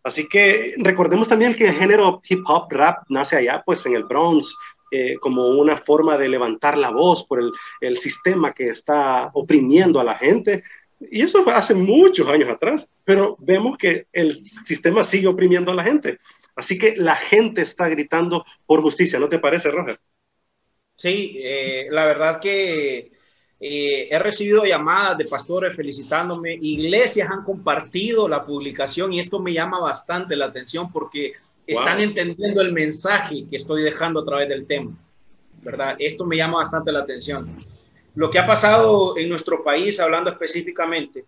[0.03, 4.03] Así que recordemos también que el género hip hop rap nace allá, pues en el
[4.03, 4.55] Bronx,
[4.91, 9.99] eh, como una forma de levantar la voz por el, el, sistema que está oprimiendo
[9.99, 10.63] a la gente.
[10.99, 15.83] Y eso hace muchos años atrás, pero vemos que el sistema sigue oprimiendo a la
[15.83, 16.19] gente.
[16.55, 19.99] Así que la gente está gritando por justicia, ¿no te parece, Roger?
[20.97, 23.11] Sí, eh, la verdad que
[23.59, 29.53] eh, he recibido llamadas de pastores felicitándome, iglesias han compartido la publicación y esto me
[29.53, 31.33] llama bastante la atención porque
[31.65, 34.91] están entendiendo el mensaje que estoy dejando a través del tema,
[35.61, 35.95] ¿verdad?
[35.99, 37.63] Esto me llama bastante la atención.
[38.15, 41.25] Lo que ha pasado en nuestro país, hablando específicamente,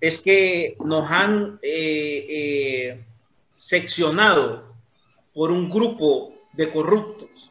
[0.00, 3.04] es que nos han eh, eh,
[3.56, 4.74] seccionado
[5.34, 7.50] por un grupo de corruptos,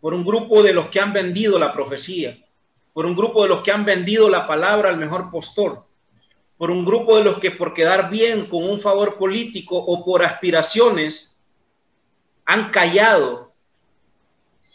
[0.00, 2.38] por un grupo de los que han vendido la profecía,
[2.92, 5.84] por un grupo de los que han vendido la palabra al mejor postor,
[6.56, 10.24] por un grupo de los que por quedar bien con un favor político o por
[10.24, 11.38] aspiraciones
[12.44, 13.52] han callado,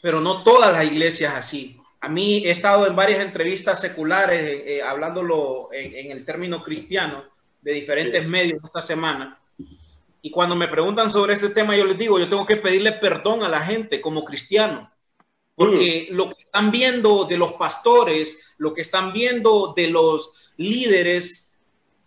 [0.01, 1.79] pero no todas las iglesias así.
[1.99, 7.23] A mí he estado en varias entrevistas seculares, eh, eh, hablándolo en, el término cristiano,
[7.61, 9.39] de diferentes medios esta semana.
[10.21, 13.43] Y cuando me preguntan sobre este tema, yo les digo, yo tengo que pedirle perdón
[13.43, 14.91] a la gente como cristiano.
[15.55, 16.15] Porque mm.
[16.15, 21.55] lo que están viendo de los pastores, lo que están viendo de los líderes,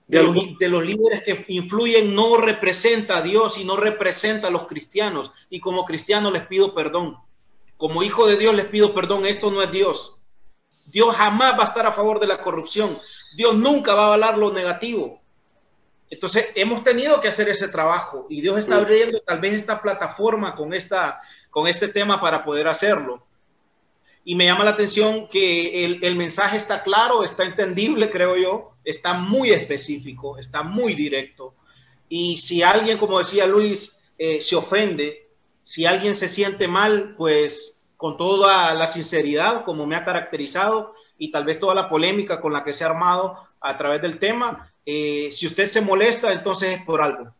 [0.06, 4.50] de los, de los, líderes que influyen, no representa a Dios y no representa a
[4.50, 5.32] los cristianos.
[5.50, 7.16] Y como cristiano les pido perdón
[7.78, 10.16] como hijo de Dios les pido perdón, esto no es Dios.
[10.84, 12.98] Dios jamás va a estar a favor de la corrupción.
[13.36, 15.22] Dios nunca va a avalar lo negativo.
[16.10, 20.56] Entonces, hemos tenido que hacer ese trabajo y Dios está abriendo tal vez esta plataforma
[20.56, 23.26] con, esta, con este tema para poder hacerlo.
[24.28, 29.14] Y me llama la atención que el, mensaje está claro, está entendible, creo yo, está
[29.14, 31.54] muy específico, está muy directo.
[32.10, 35.30] Y si alguien, como decía Luis, eh, se ofende,
[35.64, 41.30] si alguien se siente mal, pues con toda la sinceridad, como me ha caracterizado, y
[41.30, 44.70] tal vez toda la polémica con la que se ha armado a través del tema,
[44.84, 47.32] eh, si usted se molesta, entonces es por algo.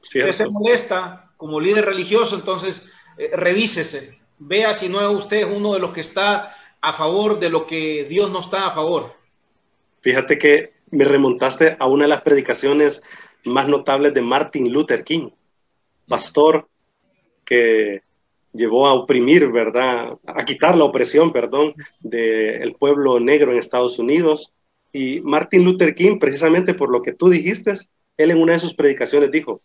[0.00, 5.46] Si usted se molesta como líder religioso, entonces eh, revísese, vea si no es usted
[5.50, 9.14] uno de los que está a favor de lo que Dios no está a favor.
[10.00, 13.02] Fíjate que me remontaste a una de las predicaciones
[13.44, 15.30] más notables de Martin Luther King,
[16.06, 16.68] pastor
[17.44, 18.02] que
[18.52, 20.18] llevó a oprimir, ¿verdad?
[20.26, 24.52] A quitar la opresión, perdón, del pueblo negro en Estados Unidos.
[24.92, 27.74] Y Martin Luther King, precisamente por lo que tú dijiste,
[28.16, 29.60] él en una de sus predicaciones dijo,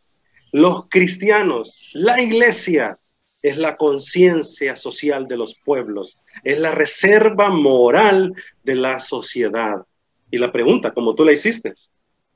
[0.52, 2.98] los cristianos, la iglesia,
[3.42, 8.34] es la conciencia social de los pueblos, es la reserva moral
[8.64, 9.86] de la sociedad.
[10.30, 11.74] Y la pregunta, como tú la hiciste,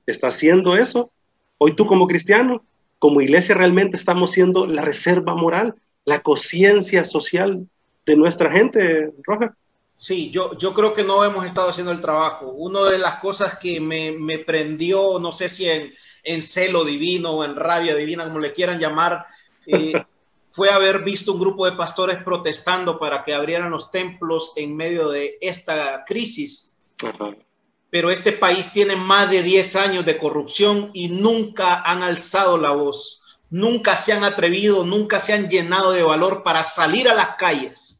[0.05, 1.11] ¿está haciendo eso?
[1.57, 2.63] Hoy tú como cristiano,
[2.99, 5.75] como iglesia realmente estamos siendo la reserva moral,
[6.05, 7.67] la conciencia social
[8.05, 9.51] de nuestra gente, Roger.
[9.97, 12.51] Sí, yo, yo creo que no hemos estado haciendo el trabajo.
[12.51, 15.93] Una de las cosas que me, me prendió, no sé si en,
[16.23, 19.25] en, celo divino o en rabia divina, como le quieran llamar,
[19.65, 19.93] eh,
[20.55, 25.09] fue haber visto un grupo de pastores protestando para que abrieran los templos en medio
[25.09, 26.77] de esta crisis.
[27.89, 32.71] Pero este país tiene más de 10 años de corrupción y nunca han alzado la
[32.71, 37.35] voz, nunca se han atrevido, nunca se han llenado de valor para salir a las
[37.35, 37.95] calles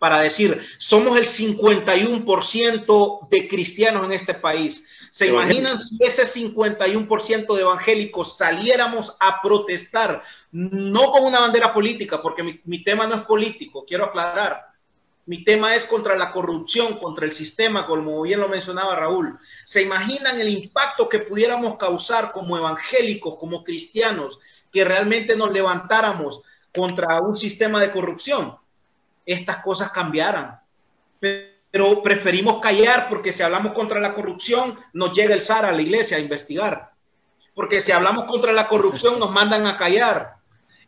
[0.00, 4.86] para decir, somos el 51% de cristianos en este país.
[5.10, 12.22] ¿Se imaginan si ese 51% de evangélicos saliéramos a protestar, no con una bandera política,
[12.22, 14.68] porque mi, mi, tema no es político, quiero aclarar.
[15.26, 19.38] Mi tema es contra la corrupción, contra el sistema, como bien lo mencionaba Raúl.
[19.64, 24.38] ¿Se imaginan el impacto que pudiéramos causar como evangélicos, como cristianos,
[24.72, 26.42] que realmente nos levantáramos
[26.72, 28.56] contra un sistema de corrupción?
[29.26, 30.60] estas cosas cambiaran.
[31.18, 31.59] Pero
[32.02, 36.16] preferimos callar porque si hablamos contra la corrupción, nos llega el SAR a la iglesia
[36.16, 36.92] a investigar.
[37.54, 40.34] Porque si hablamos contra la corrupción, nos mandan a callar.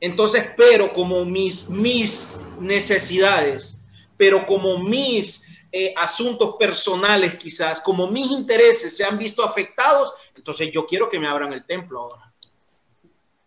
[0.00, 8.30] Entonces, pero como mis, mis necesidades, pero como mis eh, asuntos personales quizás, como mis
[8.30, 12.31] intereses se han visto afectados, entonces yo quiero que me abran el templo ahora.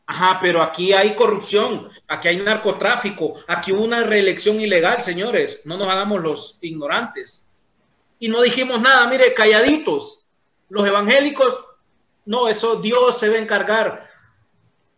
[0.07, 5.61] Ajá, pero aquí hay corrupción, aquí hay narcotráfico, aquí hubo una reelección ilegal, señores.
[5.65, 7.49] No nos hagamos los ignorantes.
[8.19, 10.27] Y no dijimos nada, mire, calladitos.
[10.69, 11.63] Los evangélicos,
[12.25, 14.09] no, eso Dios se va a encargar.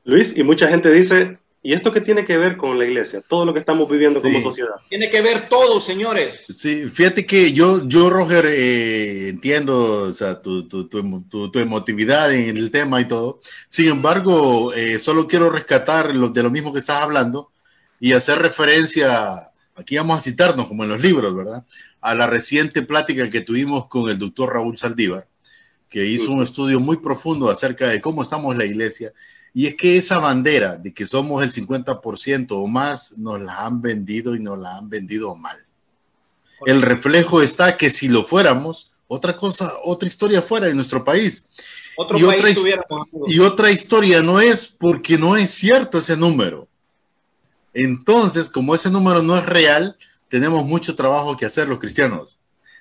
[0.03, 3.21] Luis, y mucha gente dice, ¿Y esto qué tiene que ver con la iglesia?
[3.27, 4.27] Todo lo que estamos viviendo sí.
[4.27, 4.75] como sociedad.
[4.89, 6.45] Tiene que ver todo, señores.
[6.55, 12.33] Sí, fíjate que yo, yo Roger, eh, entiendo o sea, tu, tu, tu, tu, emotividad
[12.33, 13.41] en el tema y todo.
[13.67, 17.51] Sin embargo, eh, solo quiero rescatar lo, de lo mismo que estás hablando
[17.99, 21.65] y hacer referencia, aquí vamos a citarnos como en los libros, ¿verdad?
[22.01, 25.25] A la reciente plática que tuvimos con el doctor Raúl Saldívar,
[25.89, 29.11] que hizo un estudio muy profundo acerca de cómo estamos la iglesia
[29.57, 33.81] y es que esa bandera de que somos el 50% o más, nos la han
[33.81, 35.57] vendido y nos la han vendido mal.
[36.67, 41.49] El reflejo está que si lo fuéramos, otra cosa, otra historia fuera en nuestro país.
[41.95, 42.85] Otro y, país otra,
[43.25, 46.67] y otra historia no es porque no es cierto ese número.
[47.73, 49.97] Entonces, como ese número no es real,
[50.29, 52.37] tenemos mucho trabajo que hacer los cristianos.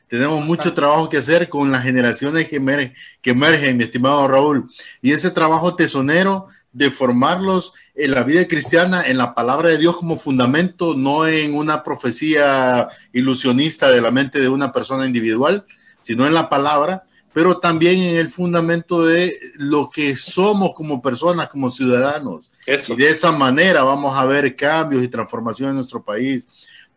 [0.09, 4.71] Tenemos mucho trabajo que hacer con las generaciones que, emergen, que emergen, mi estimado Raúl.
[5.01, 9.97] Y ese trabajo tesonero de formarlos en la vida cristiana, en la palabra de Dios
[9.97, 15.65] como fundamento, no en una profecía ilusionista de la mente de una persona individual,
[16.03, 21.49] sino en la palabra, pero también en el fundamento de lo que somos como personas,
[21.49, 22.51] como ciudadanos.
[22.67, 22.93] Eso.
[22.93, 26.47] Y de esa manera vamos a ver cambios y transformaciones en nuestro país,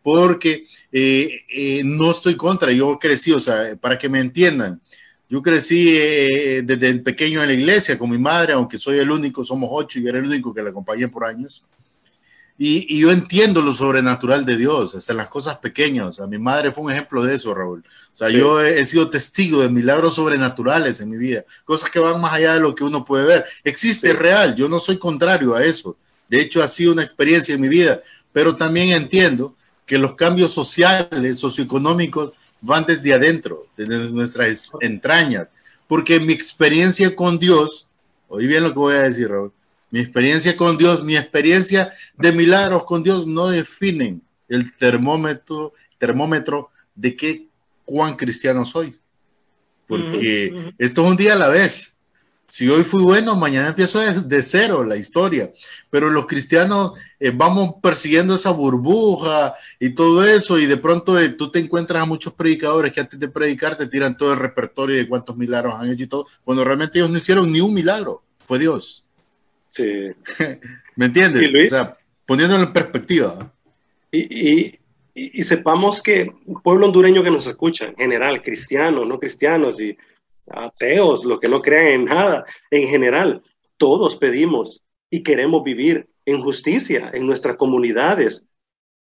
[0.02, 4.78] porque eh, eh, no estoy contra, yo crecí, o sea, para que me entiendan,
[5.30, 9.44] yo crecí eh, desde pequeño en la iglesia con mi madre, aunque soy el único,
[9.44, 11.62] somos ocho y era el único que la acompañé por años.
[12.58, 16.08] Y, y, yo entiendo lo sobrenatural de Dios, hasta en las cosas pequeñas.
[16.08, 17.82] O sea, mi madre fue un ejemplo de eso, Raúl.
[18.12, 18.36] O sea, sí.
[18.36, 22.34] yo he, he, sido testigo de milagros sobrenaturales en mi vida, cosas que van más
[22.34, 23.46] allá de lo que uno puede ver.
[23.64, 24.12] Existe sí.
[24.12, 25.96] real, yo no soy contrario a eso.
[26.28, 28.02] De hecho, ha sido una experiencia en mi vida,
[28.32, 29.54] pero también entiendo
[29.86, 35.48] que los cambios sociales, socioeconómicos, van desde adentro, desde nuestras entrañas,
[35.86, 37.88] porque mi experiencia con Dios,
[38.28, 39.52] oí bien lo que voy a decir, Raúl,
[39.90, 46.70] mi experiencia con Dios, mi experiencia de milagros con Dios no definen el termómetro, termómetro
[46.94, 47.46] de qué
[47.84, 48.96] cuán cristiano soy.
[49.88, 51.96] Porque esto es un día a la vez
[52.50, 55.52] si hoy fui bueno, mañana empiezo de, de cero la historia.
[55.88, 61.28] Pero los cristianos eh, vamos persiguiendo esa burbuja y todo eso, y de pronto eh,
[61.28, 64.96] tú te encuentras a muchos predicadores que antes de predicar te tiran todo el repertorio
[64.96, 68.20] de cuántos milagros han hecho y todo, cuando realmente ellos no hicieron ni un milagro,
[68.46, 69.04] fue Dios.
[69.68, 70.10] Sí.
[70.96, 71.52] ¿Me entiendes?
[71.52, 71.96] Sí, o sea,
[72.26, 73.52] poniéndolo en perspectiva.
[74.10, 74.78] Y, y,
[75.14, 76.32] y, y sepamos que
[76.64, 79.96] pueblo hondureño que nos escucha, en general, cristianos, no cristianos, y
[80.50, 83.42] ateos, los que no crean en nada, en general,
[83.76, 88.46] todos pedimos y queremos vivir en justicia en nuestras comunidades,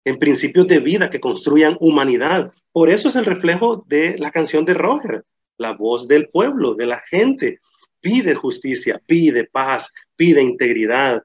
[0.05, 2.53] en principios de vida que construyan humanidad.
[2.73, 5.25] Por eso es el reflejo de la canción de Roger,
[5.57, 7.61] la voz del pueblo, de la gente.
[8.01, 11.23] Pide justicia, pide paz, pide integridad.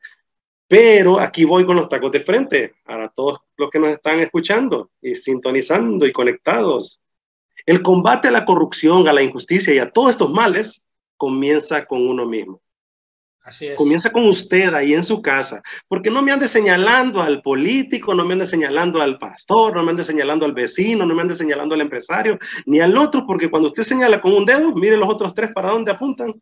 [0.68, 4.90] Pero aquí voy con los tacos de frente para todos los que nos están escuchando
[5.02, 7.03] y sintonizando y conectados.
[7.66, 10.86] El combate a la corrupción, a la injusticia y a todos estos males
[11.18, 12.62] comienza con uno mismo.
[13.76, 18.24] Comienza con usted ahí en su casa, porque no me ande señalando al político, no
[18.24, 21.76] me ande señalando al pastor, no me ande señalando al vecino, no me ande señalando
[21.76, 25.36] al empresario, ni al otro, porque cuando usted señala con un dedo, mire los otros
[25.36, 26.34] tres para dónde apuntan,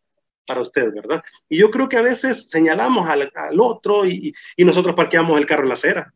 [0.45, 1.23] para usted, ¿verdad?
[1.49, 5.69] Y yo creo que a veces señalamos al, otro y, nosotros parqueamos el carro en
[5.69, 6.13] la acera.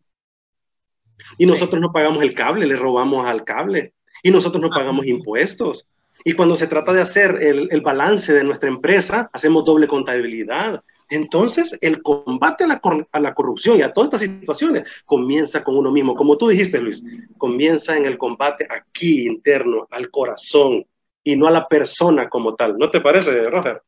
[1.39, 3.93] Y nosotros no pagamos el cable, le robamos al cable.
[4.25, 5.85] Y nosotros no pagamos impuestos.
[6.23, 10.81] Y cuando se trata de hacer el, balance de nuestra empresa, hacemos doble contabilidad.
[11.11, 15.77] Entonces, el combate a la, a la, corrupción y a todas estas situaciones comienza con
[15.77, 16.15] uno mismo.
[16.15, 17.03] Como tú dijiste, Luis,
[17.37, 20.83] comienza en el combate aquí interno, al corazón,
[21.23, 22.79] y no a la persona como tal.
[22.79, 23.83] ¿No te parece, Roger?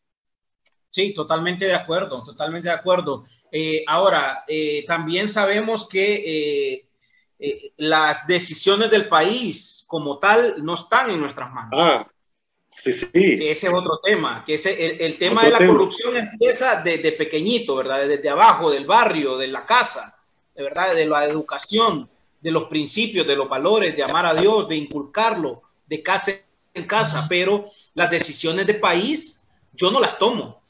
[0.88, 3.26] Sí, totalmente de acuerdo, totalmente de acuerdo.
[3.52, 6.87] Eh, ahora, eh, también sabemos que eh,
[7.78, 11.72] las decisiones del país como tal no están en nuestras manos.
[11.74, 12.08] Ah,
[12.70, 13.08] Sí, sí.
[13.14, 18.08] Ese es otro tema, que ese, el, tema de la corrupción empieza desde pequeñito, ¿verdad?
[18.08, 20.20] Desde abajo, del barrio, de la casa,
[20.54, 22.10] de verdad, de la educación,
[22.42, 26.34] de los principios, de los valores, de amar a Dios, de inculcarlo, de casa
[26.74, 30.62] en casa, pero las decisiones de país yo no las tomo.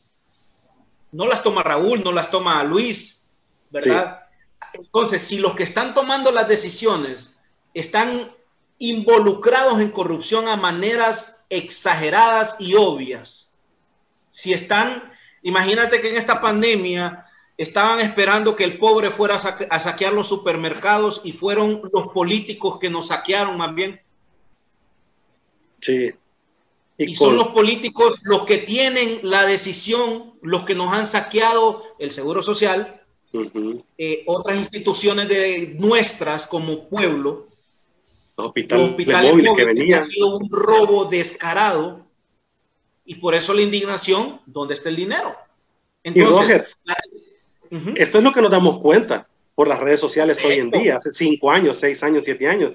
[1.12, 3.28] No las toma Raúl, no las toma Luis,
[3.70, 4.27] ¿verdad?
[4.78, 7.38] Entonces, si los que están tomando las decisiones
[7.74, 8.32] están
[8.80, 13.60] involucrados en corrupción a maneras exageradas y obvias.
[14.30, 15.12] Si están,
[15.42, 17.26] imagínate que en esta pandemia
[17.58, 22.90] estaban esperando que el pobre fuera a, saquear los supermercados y fueron los políticos que
[22.90, 24.00] nos saquearon más bien.
[25.82, 26.14] Sí.
[27.00, 32.12] Y, son los políticos los que tienen la decisión, los que nos han saqueado el
[32.12, 32.97] Seguro Social,
[33.98, 37.48] eh, otras instituciones de nuestras como pueblo,
[38.38, 40.04] los hospitales, móviles que venían.
[40.04, 42.06] Ha sido un robo descarado
[43.06, 45.36] y por eso la indignación, ¿dónde está el dinero?
[46.04, 46.64] Entonces,
[47.96, 51.10] esto es lo que nos damos cuenta por las redes sociales hoy en día, hace
[51.10, 52.74] cinco años, seis años, siete años,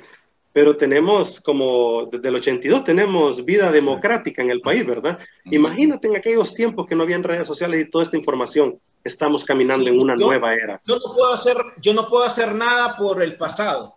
[0.52, 5.18] pero tenemos como desde el 82 tenemos vida democrática en el país, ¿verdad?
[5.44, 8.78] Imagínate en aquellos tiempos que no habían redes sociales y toda esta información.
[9.04, 10.80] Estamos caminando en una nueva era.
[10.86, 13.96] Yo no puedo hacer, yo no puedo hacer nada por el pasado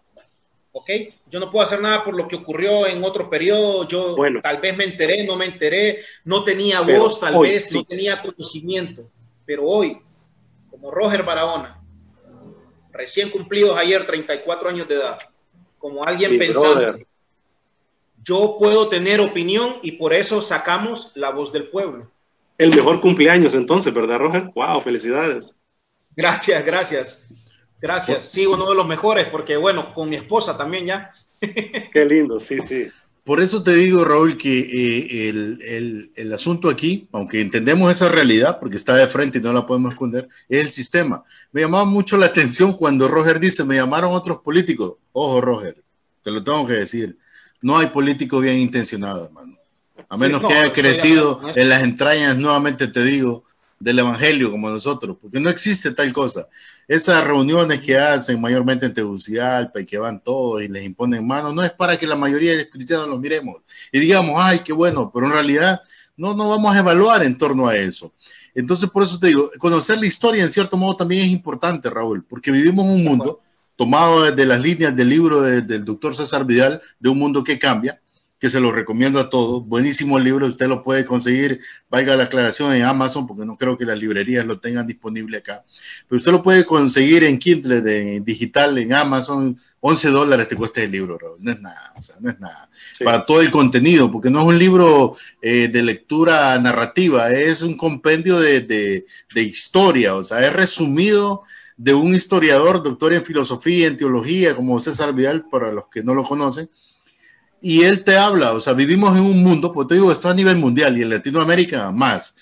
[0.76, 0.89] ¿ok?
[1.32, 4.60] Yo no puedo hacer nada por lo que ocurrió en otro periodo, yo bueno, tal
[4.60, 9.10] vez me enteré, no me enteré, no tenía voz, tal vez no tenía conocimiento,
[9.45, 9.97] pero hoy,
[10.70, 11.82] como Roger Barahona,
[12.91, 15.18] recién cumplidos ayer 34 años de edad,
[15.78, 16.97] como alguien pensando,
[18.22, 22.12] yo puedo tener opinión y por eso sacamos la voz del pueblo.
[22.58, 24.51] El mejor cumpleaños entonces, ¿verdad, Roger?
[24.56, 25.56] Wow, felicidades.
[26.16, 27.28] Gracias, gracias.
[27.82, 28.24] Gracias.
[28.24, 31.12] Sí, uno de los mejores, porque bueno, con mi esposa también ya.
[31.39, 32.88] Qué lindo, sí, sí.
[33.26, 38.60] Por eso te digo, Raúl, que eh, el, el, asunto aquí, aunque entendemos esa realidad,
[38.60, 41.24] porque está de frente y no la podemos esconder, es el sistema.
[41.51, 44.93] Me llamaba mucho la atención cuando Roger dice, me llamaron otros políticos.
[45.12, 45.76] Ojo, Roger,
[46.24, 47.18] te lo tengo que decir.
[47.62, 49.55] No hay político bien intencionado, hermano.
[50.09, 53.43] A menos que haya crecido en las entrañas, nuevamente te digo,
[53.79, 56.47] del Evangelio como nosotros, porque no existe tal cosa.
[56.87, 61.53] Esas reuniones que hacen mayormente en Tegucigalpa y que van todos y les imponen manos,
[61.53, 64.71] no es para que la mayoría de los cristianos los miremos y digamos, ay, qué
[64.71, 65.81] bueno, pero en realidad
[66.15, 68.13] no, no vamos a evaluar en torno a eso.
[68.53, 72.23] Entonces, por eso te digo, conocer la historia en cierto modo también es importante, Raúl,
[72.23, 73.41] porque vivimos un mundo
[73.75, 77.99] tomado desde las líneas del libro del doctor César Vidal, de un mundo que cambia,
[78.39, 79.65] que se lo recomiendo a todos.
[79.65, 83.86] Buenísimo libro, usted lo puede conseguir, valga la aclaración, en Amazon, porque no creo que
[83.86, 85.63] las librerías lo tengan disponible acá.
[86.07, 89.59] Pero usted lo puede conseguir en Kindle, de, digital, en Amazon.
[89.79, 92.69] 11 dólares te cuesta el libro, no es nada, o sea, no es nada.
[93.03, 97.77] Para todo el contenido, porque no es un libro eh, de lectura narrativa, es un
[97.77, 101.43] compendio de, de, de historia, o sea, es resumido
[101.77, 106.15] de un historiador, doctor en filosofía, en teología, como César Vidal, para los que no
[106.15, 106.69] lo conocen,
[107.68, 110.36] y él te habla, o sea, vivimos en un mundo, pues te digo, esto a
[110.36, 112.36] nivel mundial y en Latinoamérica más,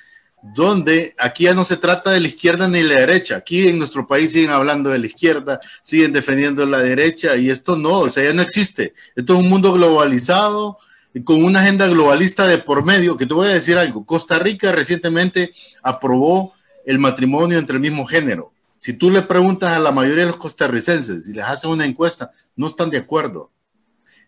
[0.54, 4.06] donde aquí ya no se trata de la izquierda ni la derecha, aquí en nuestro
[4.06, 8.26] país siguen hablando de la izquierda, siguen defendiendo la derecha y esto no, o sea,
[8.26, 8.96] ya no existe.
[9.16, 10.78] Esto es un mundo globalizado
[11.24, 14.74] con una agenda globalista de por medio, que te voy a decir algo, Costa Rica
[14.74, 16.54] recientemente aprobó
[16.86, 18.52] el matrimonio entre el mismo género.
[18.78, 22.32] Si tú le preguntas a la mayoría de los costarricenses y les haces una encuesta,
[22.58, 23.53] no están de acuerdo.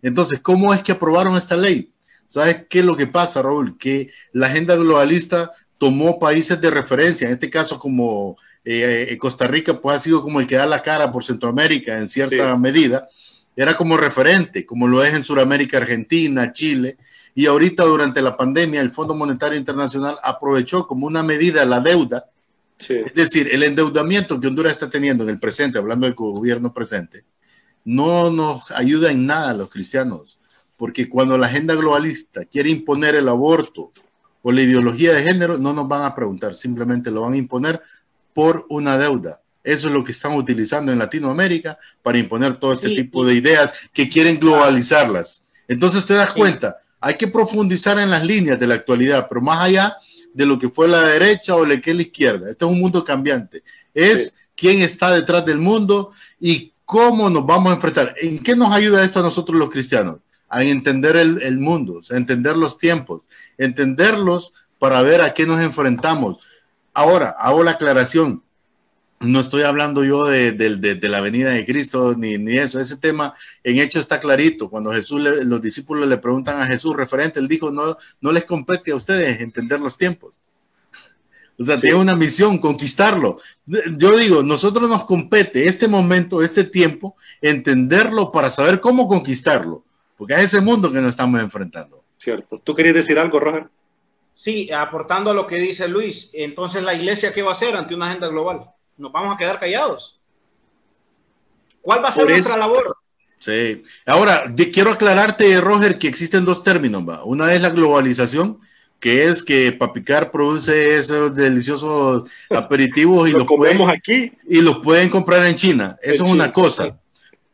[0.06, 1.90] Entonces, ¿cómo es que aprobaron esta ley?
[2.28, 3.76] ¿Sabes qué es lo que pasa, Raúl?
[3.76, 9.48] Que la agenda globalista tomó países de referencia, en este caso como eh, eh, Costa
[9.48, 13.10] Rica, pues ha sido como el que da la cara por Centroamérica en cierta medida,
[13.56, 16.98] era como referente, como lo es en Sudamérica, Argentina, Chile,
[17.34, 22.26] y ahorita durante la pandemia el Fondo Monetario Internacional aprovechó como una medida la deuda,
[22.78, 27.24] es decir, el endeudamiento que Honduras está teniendo en el presente, hablando del gobierno presente,
[27.86, 30.38] no nos ayuda en nada a los cristianos,
[30.76, 33.92] porque cuando la agenda globalista quiere imponer el aborto
[34.42, 37.82] o la ideología de género, no nos van a preguntar, simplemente lo van a imponer
[38.34, 39.40] por una deuda.
[39.64, 43.74] Eso es lo que están utilizando en Latinoamérica para imponer todo este tipo de ideas
[43.94, 45.42] que quieren globalizarlas.
[45.68, 49.62] Entonces te das cuenta, hay que profundizar en las líneas de la actualidad, pero más
[49.62, 49.96] allá
[50.34, 52.50] de lo que fue la derecha o lo que es la izquierda.
[52.50, 53.64] Este es un mundo cambiante.
[53.94, 58.16] Es quién está detrás del mundo y cómo nos vamos a enfrentar.
[58.22, 60.20] ¿En qué nos ayuda esto a nosotros los cristianos?
[60.48, 63.28] A entender el, mundo, a entender los tiempos,
[63.58, 66.40] entenderlos para ver a qué nos enfrentamos.
[66.94, 68.44] Ahora, hago la aclaración
[69.22, 72.80] no estoy hablando yo de, la venida de Cristo ni, eso.
[72.80, 73.34] Ese tema
[73.64, 74.70] en hecho está clarito.
[74.70, 78.92] Cuando Jesús los discípulos le preguntan a Jesús referente, él dijo, no, no les compete
[78.92, 80.36] a ustedes entender los tiempos.
[81.58, 83.40] O sea, tiene una misión, conquistarlo.
[83.66, 89.84] Yo digo, nosotros nos compete este momento, este tiempo, entenderlo para saber cómo conquistarlo,
[90.18, 92.04] porque es ese mundo que nos estamos enfrentando.
[92.18, 92.62] Cierto.
[92.64, 93.68] ¿Tú querías decir algo, Roger?
[94.34, 97.96] Sí, aportando a lo que dice Luis, entonces la iglesia, ¿qué va a hacer ante
[97.96, 98.70] una agenda global?
[98.98, 100.20] nos vamos a quedar callados.
[101.82, 102.98] ¿Cuál va a ser nuestra labor?
[103.40, 103.84] Sí.
[104.06, 107.08] Ahora, quiero aclararte, Roger, que existen dos términos.
[107.08, 107.24] ¿va?
[107.24, 108.60] Una es la globalización,
[109.00, 115.10] que es que Papicar produce esos deliciosos aperitivos y los, comemos aquí y los pueden
[115.10, 115.98] comprar en China.
[116.02, 117.00] Eso es una cosa.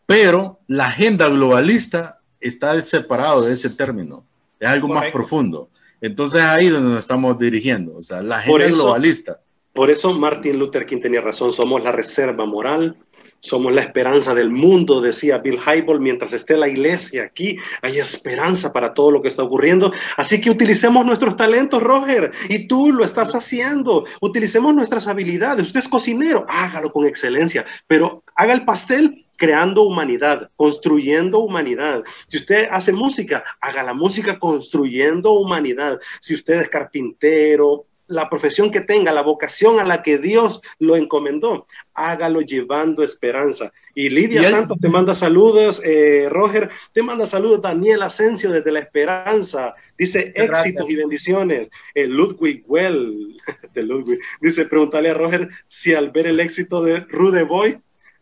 [0.06, 4.26] Pero la agenda globalista está separado de ese término.
[4.60, 5.70] Es algo más profundo.
[6.00, 7.96] Entonces ahí es donde nos estamos dirigiendo.
[7.96, 9.40] O sea, la agenda globalista
[9.74, 12.98] por eso Martin Luther King tenía razón, somos la reserva moral,
[13.42, 18.72] somos la esperanza del mundo, decía Bill Hybel, mientras esté la iglesia aquí, hay esperanza
[18.72, 19.92] para todo lo que está ocurriendo.
[20.16, 24.06] Así que utilicemos nuestros talentos, Roger, y tú lo estás haciendo.
[24.22, 25.68] Utilicemos nuestras habilidades.
[25.68, 32.04] Usted es cocinero, hágalo con excelencia, pero haga el pastel creando humanidad, construyendo humanidad.
[32.28, 36.00] Si usted hace música, haga la música construyendo humanidad.
[36.20, 40.96] Si usted es carpintero, la profesión que tenga, la vocación a la que Dios lo
[40.96, 43.72] encomendó, hágalo llevando esperanza.
[43.96, 48.80] Y Lidia Santos te manda saludos, eh, Roger, te manda saludos, Daniel Asensio desde La
[48.80, 51.70] Esperanza, dice éxitos y bendiciones.
[51.96, 53.38] Eh, Ludwig Well,
[53.74, 57.80] de Ludwig, dice, pregúntale a Roger si al ver el éxito de Rude Boy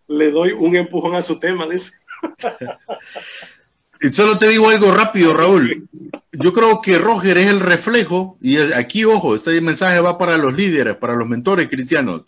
[0.07, 1.91] le doy un empujón a su tema, dice.
[4.07, 5.89] Solo te digo algo rápido, Raúl.
[6.31, 10.53] Yo creo que Roger es el reflejo, y aquí, ojo, este mensaje va para los
[10.53, 12.21] líderes, para los mentores cristianos.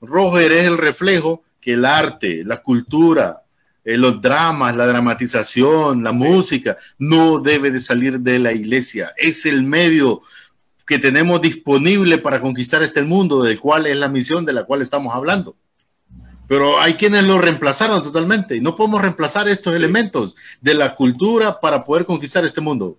[0.00, 3.42] Roger es el reflejo que el arte, la cultura,
[3.84, 9.12] eh, los dramas, la dramatización, la música, no debe de salir de la iglesia.
[9.16, 10.22] Es el medio
[10.86, 14.80] que tenemos disponible para conquistar este mundo, del cual es la misión de la cual
[14.80, 15.56] estamos hablando
[16.48, 21.60] pero hay quienes lo reemplazaron totalmente y no podemos reemplazar estos elementos de la cultura
[21.60, 22.98] para poder conquistar este mundo.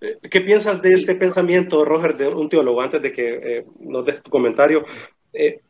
[0.00, 4.04] Eh, ¿Qué piensas de este pensamiento, Roger, de un teólogo, antes de que eh, nos
[4.04, 4.84] des tu comentario?
[5.32, 5.60] Eh,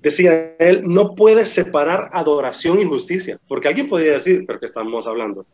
[0.00, 5.06] decía él, no puedes separar adoración y justicia, porque alguien podría decir, pero que estamos
[5.06, 5.46] hablando,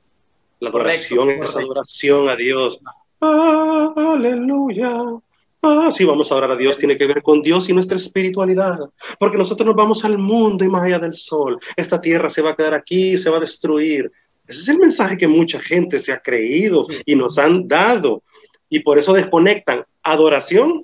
[0.60, 2.80] la adoración es adoración a Dios.
[3.20, 5.20] Aleluya.
[5.60, 8.78] Ah, sí, vamos a orar a Dios, tiene que ver con Dios y nuestra espiritualidad,
[9.18, 11.58] porque nosotros nos vamos al mundo y más allá del sol.
[11.76, 14.10] Esta tierra se va a quedar aquí, se va a destruir.
[14.46, 18.22] Ese es el mensaje que mucha gente se ha creído y nos han dado.
[18.68, 20.82] Y por eso desconectan adoración,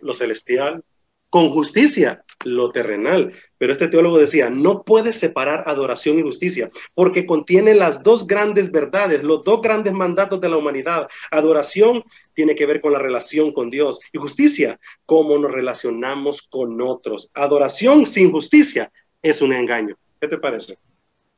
[0.00, 0.84] lo celestial,
[1.28, 3.32] con justicia, lo terrenal.
[3.58, 8.70] Pero este teólogo decía, no puedes separar adoración y justicia, porque contiene las dos grandes
[8.70, 11.08] verdades, los dos grandes mandatos de la humanidad.
[11.30, 16.80] Adoración tiene que ver con la relación con Dios y justicia, cómo nos relacionamos con
[16.80, 17.30] otros.
[17.34, 18.90] Adoración sin justicia
[19.22, 19.96] es un engaño.
[20.20, 20.76] ¿Qué te parece?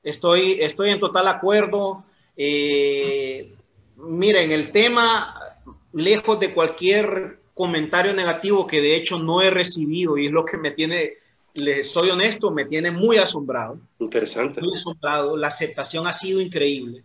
[0.03, 2.05] Estoy, estoy en total acuerdo.
[2.37, 3.53] Eh,
[3.97, 5.59] miren, el tema,
[5.93, 10.57] lejos de cualquier comentario negativo que de hecho no he recibido y es lo que
[10.57, 11.15] me tiene,
[11.55, 13.79] les soy honesto, me tiene muy asombrado.
[14.01, 14.61] Interesante.
[14.61, 15.37] Muy asombrado.
[15.37, 17.05] La aceptación ha sido increíble.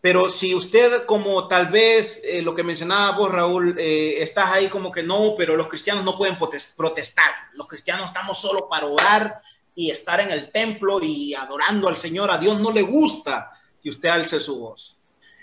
[0.00, 4.68] Pero si usted, como tal vez eh, lo que mencionaba vos, Raúl, eh, estás ahí
[4.68, 6.36] como que no, pero los cristianos no pueden
[6.76, 7.30] protestar.
[7.54, 9.42] Los cristianos estamos solo para orar
[9.74, 12.30] y estar en el templo y adorando al Señor.
[12.30, 13.50] A Dios no le gusta
[13.82, 14.98] que usted alce su voz.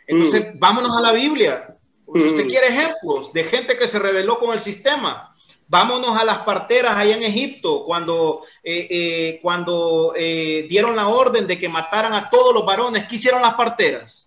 [0.07, 0.59] Entonces, mm.
[0.59, 1.74] vámonos a la Biblia.
[2.13, 2.49] Si usted mm.
[2.49, 5.31] quiere ejemplos de gente que se rebeló con el sistema,
[5.67, 11.69] vámonos a las parteras allá en Egipto, cuando, eh, cuando dieron la orden de que
[11.69, 13.07] mataran a todos los varones.
[13.07, 14.25] ¿Qué hicieron las parteras?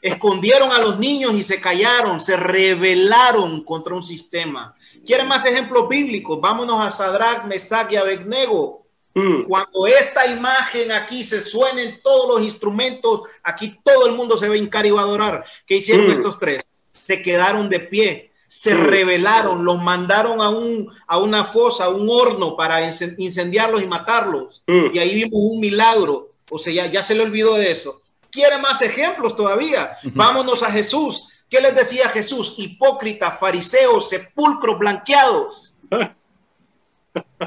[0.00, 4.74] escondieron a los niños y se callaron, se rebelaron contra un sistema.
[5.04, 6.40] ¿Quieren más ejemplos bíblicos?
[6.40, 8.77] Vámonos a Sadrach, Mesach y Abednego.
[9.14, 9.42] Mm.
[9.44, 14.54] Cuando esta imagen aquí se suenen todos los instrumentos, aquí todo el mundo se va
[14.54, 15.44] a hincar y va a adorar.
[15.66, 16.12] ¿Qué hicieron mm.
[16.12, 16.62] estos tres?
[16.92, 18.84] Se quedaron de pie, se mm.
[18.84, 24.62] rebelaron, los mandaron a, un, a una fosa, a un horno para incendiarlos y matarlos.
[24.66, 26.32] Y ahí vimos un milagro.
[26.50, 28.00] O sea, ya, ya se le olvidó de eso
[28.30, 29.96] quiere más ejemplos todavía.
[30.14, 31.28] Vámonos a Jesús.
[31.48, 32.54] ¿Qué les decía Jesús?
[32.58, 35.74] Hipócrita, fariseos, sepulcros blanqueados.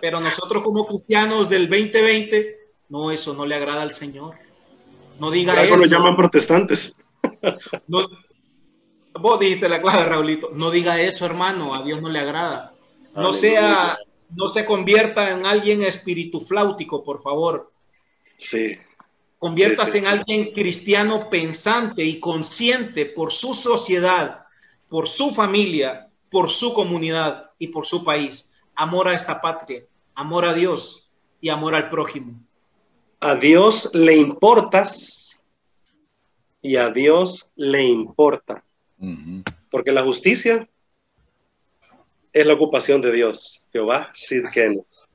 [0.01, 2.57] Pero nosotros como cristianos del 2020,
[2.89, 4.35] no, eso no le agrada al Señor.
[5.19, 5.77] No diga eso.
[5.77, 6.95] lo llaman protestantes.
[7.87, 8.07] No,
[9.13, 10.51] vos dijiste la clave, Raulito.
[10.53, 11.75] No diga eso, hermano.
[11.75, 12.73] A Dios no le agrada.
[13.15, 13.97] No sea,
[14.35, 17.71] no se convierta en alguien espíritu flautico, por favor.
[18.37, 18.77] Sí.
[19.37, 24.45] Conviértase en alguien cristiano pensante y consciente por su sociedad,
[24.87, 28.50] por su familia, por su comunidad y por su país.
[28.81, 29.83] Amor a esta patria,
[30.15, 31.07] amor a Dios
[31.39, 32.41] y amor al prójimo.
[33.19, 35.39] A Dios le importas
[36.63, 38.63] y a Dios le importa.
[39.69, 40.67] Porque la justicia
[42.33, 43.61] es la ocupación de Dios.
[43.71, 45.07] Jehová Sidkenos.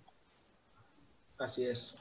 [1.37, 1.99] Así es.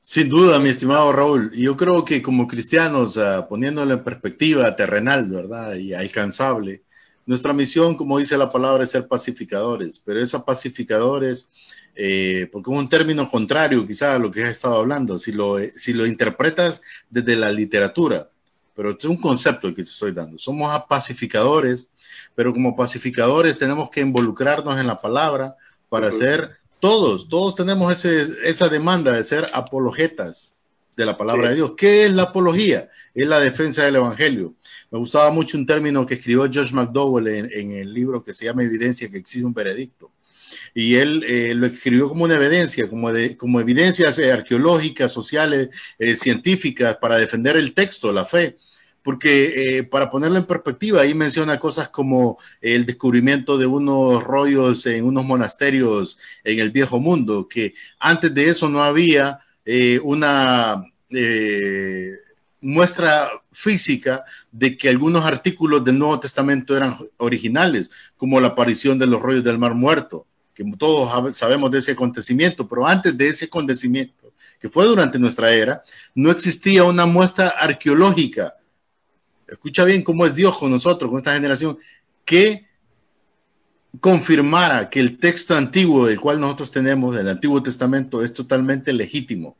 [0.00, 1.50] Sin duda, mi estimado Raúl.
[1.56, 5.74] Yo creo que como cristianos, uh, poniéndolo en perspectiva terrenal, ¿verdad?
[5.74, 6.84] Y alcanzable,
[7.30, 11.48] nuestra misión, como dice la palabra, es ser pacificadores, pero esos pacificadores,
[11.94, 15.56] eh, porque es un término contrario quizá a lo que has estado hablando, si lo,
[15.76, 18.28] si lo interpretas desde la literatura,
[18.74, 20.38] pero es un concepto que te estoy dando.
[20.38, 21.88] Somos pacificadores,
[22.34, 25.54] pero como pacificadores tenemos que involucrarnos en la palabra
[25.88, 30.56] para ser todos, todos tenemos esa demanda de ser apologetas
[30.96, 31.74] de la palabra de Dios.
[31.76, 32.90] ¿Qué es la apología?
[33.14, 34.54] Es la defensa del Evangelio.
[34.90, 38.64] Me gustaba mucho un término que escribió Josh McDowell en, el libro que se llama
[38.64, 40.10] Evidencia que existe un veredicto.
[40.74, 45.68] Y él eh, lo escribió como una evidencia, como, de, como evidencias arqueológicas, sociales,
[45.98, 48.56] eh, científicas, para defender el texto, la fe
[49.02, 54.86] porque eh, para ponerlo en perspectiva, ahí menciona cosas como el descubrimiento de unos rollos
[54.86, 60.84] en unos monasterios en el viejo mundo, que antes de eso no había eh, una
[61.10, 62.18] eh,
[62.60, 69.06] muestra física de que algunos artículos del Nuevo Testamento eran originales, como la aparición de
[69.06, 73.46] los rollos del Mar Muerto, que todos sabemos de ese acontecimiento, pero antes de ese
[73.46, 75.82] acontecimiento, que fue durante nuestra era,
[76.14, 78.54] no existía una muestra arqueológica
[79.50, 81.78] escucha bien cómo es Dios con nosotros, con esta generación,
[82.24, 82.66] que
[84.00, 89.56] confirmara que el texto antiguo del cual nosotros tenemos, el Antiguo Testamento, es totalmente legítimo.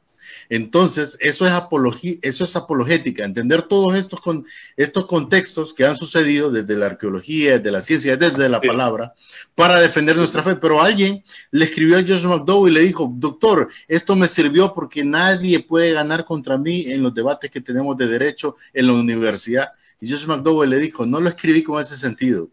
[0.49, 5.97] Entonces, eso es, apología, eso es apologética, entender todos estos, con, estos contextos que han
[5.97, 9.15] sucedido desde la arqueología, desde la ciencia, desde la palabra,
[9.55, 10.57] para defender nuestra fe.
[10.57, 15.05] Pero alguien le escribió a Josh McDowell y le dijo, doctor, esto me sirvió porque
[15.05, 19.73] nadie puede ganar contra mí en los debates que tenemos de derecho en la universidad.
[20.01, 22.49] Y Josh McDowell le dijo, no lo escribí con ese sentido.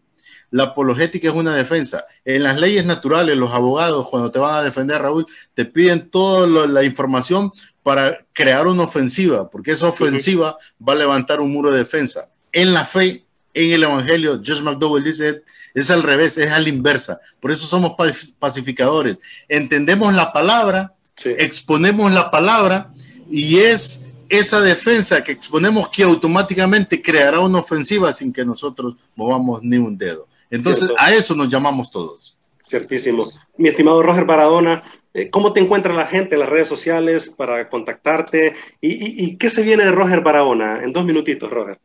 [0.50, 2.06] La apologética es una defensa.
[2.24, 6.66] En las leyes naturales, los abogados, cuando te van a defender, Raúl, te piden toda
[6.66, 11.78] la información para crear una ofensiva, porque esa ofensiva va a levantar un muro de
[11.78, 12.28] defensa.
[12.52, 13.24] En la fe,
[13.54, 15.42] en el Evangelio, Josh McDowell dice,
[15.74, 17.20] es al revés, es a la inversa.
[17.40, 17.94] Por eso somos
[18.38, 19.20] pacificadores.
[19.48, 20.92] Entendemos la palabra,
[21.24, 22.92] exponemos la palabra
[23.30, 29.62] y es esa defensa que exponemos que automáticamente creará una ofensiva sin que nosotros movamos
[29.62, 30.27] ni un dedo.
[30.50, 32.36] Entonces, a eso nos llamamos todos.
[32.64, 33.26] Ciertísimo.
[33.56, 34.82] Mi estimado Roger Baradona,
[35.14, 38.54] eh, ¿cómo te encuentra la gente en las redes sociales para contactarte?
[38.80, 40.82] ¿Y, qué se viene de Roger Barahona?
[40.82, 41.78] En dos minutitos, Roger.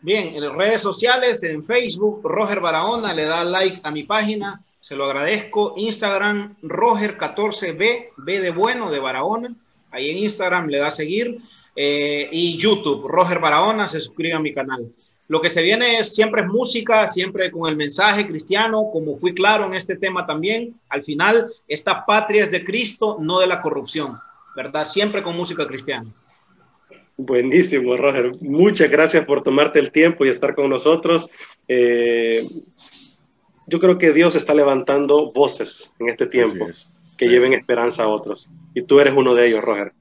[0.00, 4.62] Bien, en las redes sociales, en Facebook, Roger Barahona, le da like a mi página,
[4.80, 5.74] se lo agradezco.
[5.76, 9.54] Instagram, Roger14B, B de bueno, de Barahona
[9.94, 11.38] ahí en Instagram, le da a seguir.
[11.76, 14.92] Eh, y YouTube, Roger Barahona, se suscribe a mi canal.
[15.26, 19.34] Lo que se viene es, siempre es música, siempre con el mensaje cristiano, como fui
[19.34, 20.74] claro en este tema también.
[20.88, 24.18] Al final, esta patria es de Cristo, no de la corrupción,
[24.54, 24.86] ¿verdad?
[24.86, 26.06] Siempre con música cristiana.
[27.16, 28.32] Buenísimo, Roger.
[28.42, 31.30] Muchas gracias por tomarte el tiempo y estar con nosotros.
[31.68, 32.46] Eh,
[33.66, 36.66] yo creo que Dios está levantando voces en este tiempo
[37.16, 38.50] que lleven esperanza a otros.
[38.74, 39.92] Y tú eres uno de ellos, Roger.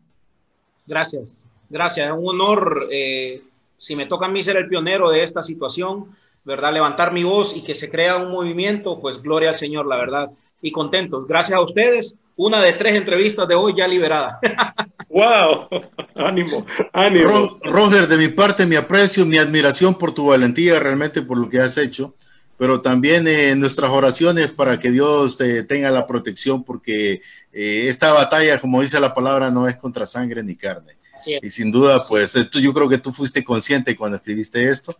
[0.85, 2.07] Gracias, gracias.
[2.07, 3.41] Es un honor, eh,
[3.83, 6.15] si me toca a mí ser el pionero de esta situación,
[6.45, 6.71] ¿verdad?
[6.71, 10.29] Levantar mi voz y que se crea un movimiento, pues gloria al Señor, la verdad.
[10.61, 11.27] Y contentos.
[11.27, 12.15] Gracias a ustedes.
[12.37, 14.39] Una de tres entrevistas de hoy ya liberada.
[15.09, 15.67] ¡Wow!
[16.15, 17.59] ánimo, ánimo.
[17.61, 21.59] Roger, de mi parte, mi aprecio, mi admiración por tu valentía, realmente por lo que
[21.59, 22.15] has hecho
[22.55, 27.21] pero también en nuestras oraciones para que Dios eh, tenga la protección, porque
[27.51, 30.95] eh, esta batalla, como dice la palabra, no es contra sangre ni carne.
[31.41, 34.97] Y sin duda, pues esto, yo creo que tú fuiste consciente cuando escribiste esto.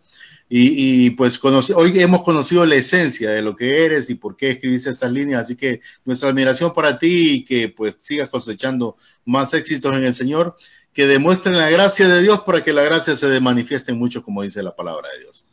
[0.50, 4.90] Y, pues hoy hemos conocido la esencia de lo que eres y por qué escribiste
[4.90, 5.42] estas líneas.
[5.42, 8.96] Así que nuestra admiración para ti y que pues sigas cosechando
[9.26, 10.56] más éxitos en el Señor,
[10.94, 14.62] que demuestren la gracia de Dios para que la gracia se manifieste mucho, como dice
[14.62, 15.46] la palabra de Dios.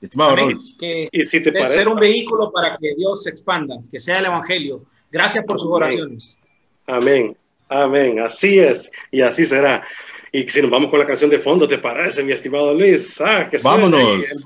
[0.00, 0.34] Estimado
[0.78, 4.18] que y si te parece ser un vehículo para que Dios se expanda, que sea
[4.18, 4.84] el Evangelio.
[5.10, 6.38] Gracias por sus oraciones.
[6.86, 7.36] Amén,
[7.70, 9.86] amén, así es y así será.
[10.32, 13.20] Y si nos vamos con la canción de fondo, ¿te parece, mi estimado Luis?
[13.20, 14.44] Ah, que Vámonos.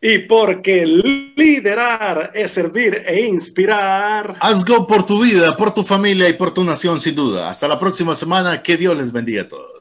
[0.00, 4.36] Y porque liderar es servir e inspirar.
[4.40, 7.48] Hazgo por tu vida, por tu familia y por tu nación, sin duda.
[7.48, 8.62] Hasta la próxima semana.
[8.62, 9.73] Que Dios les bendiga a todos.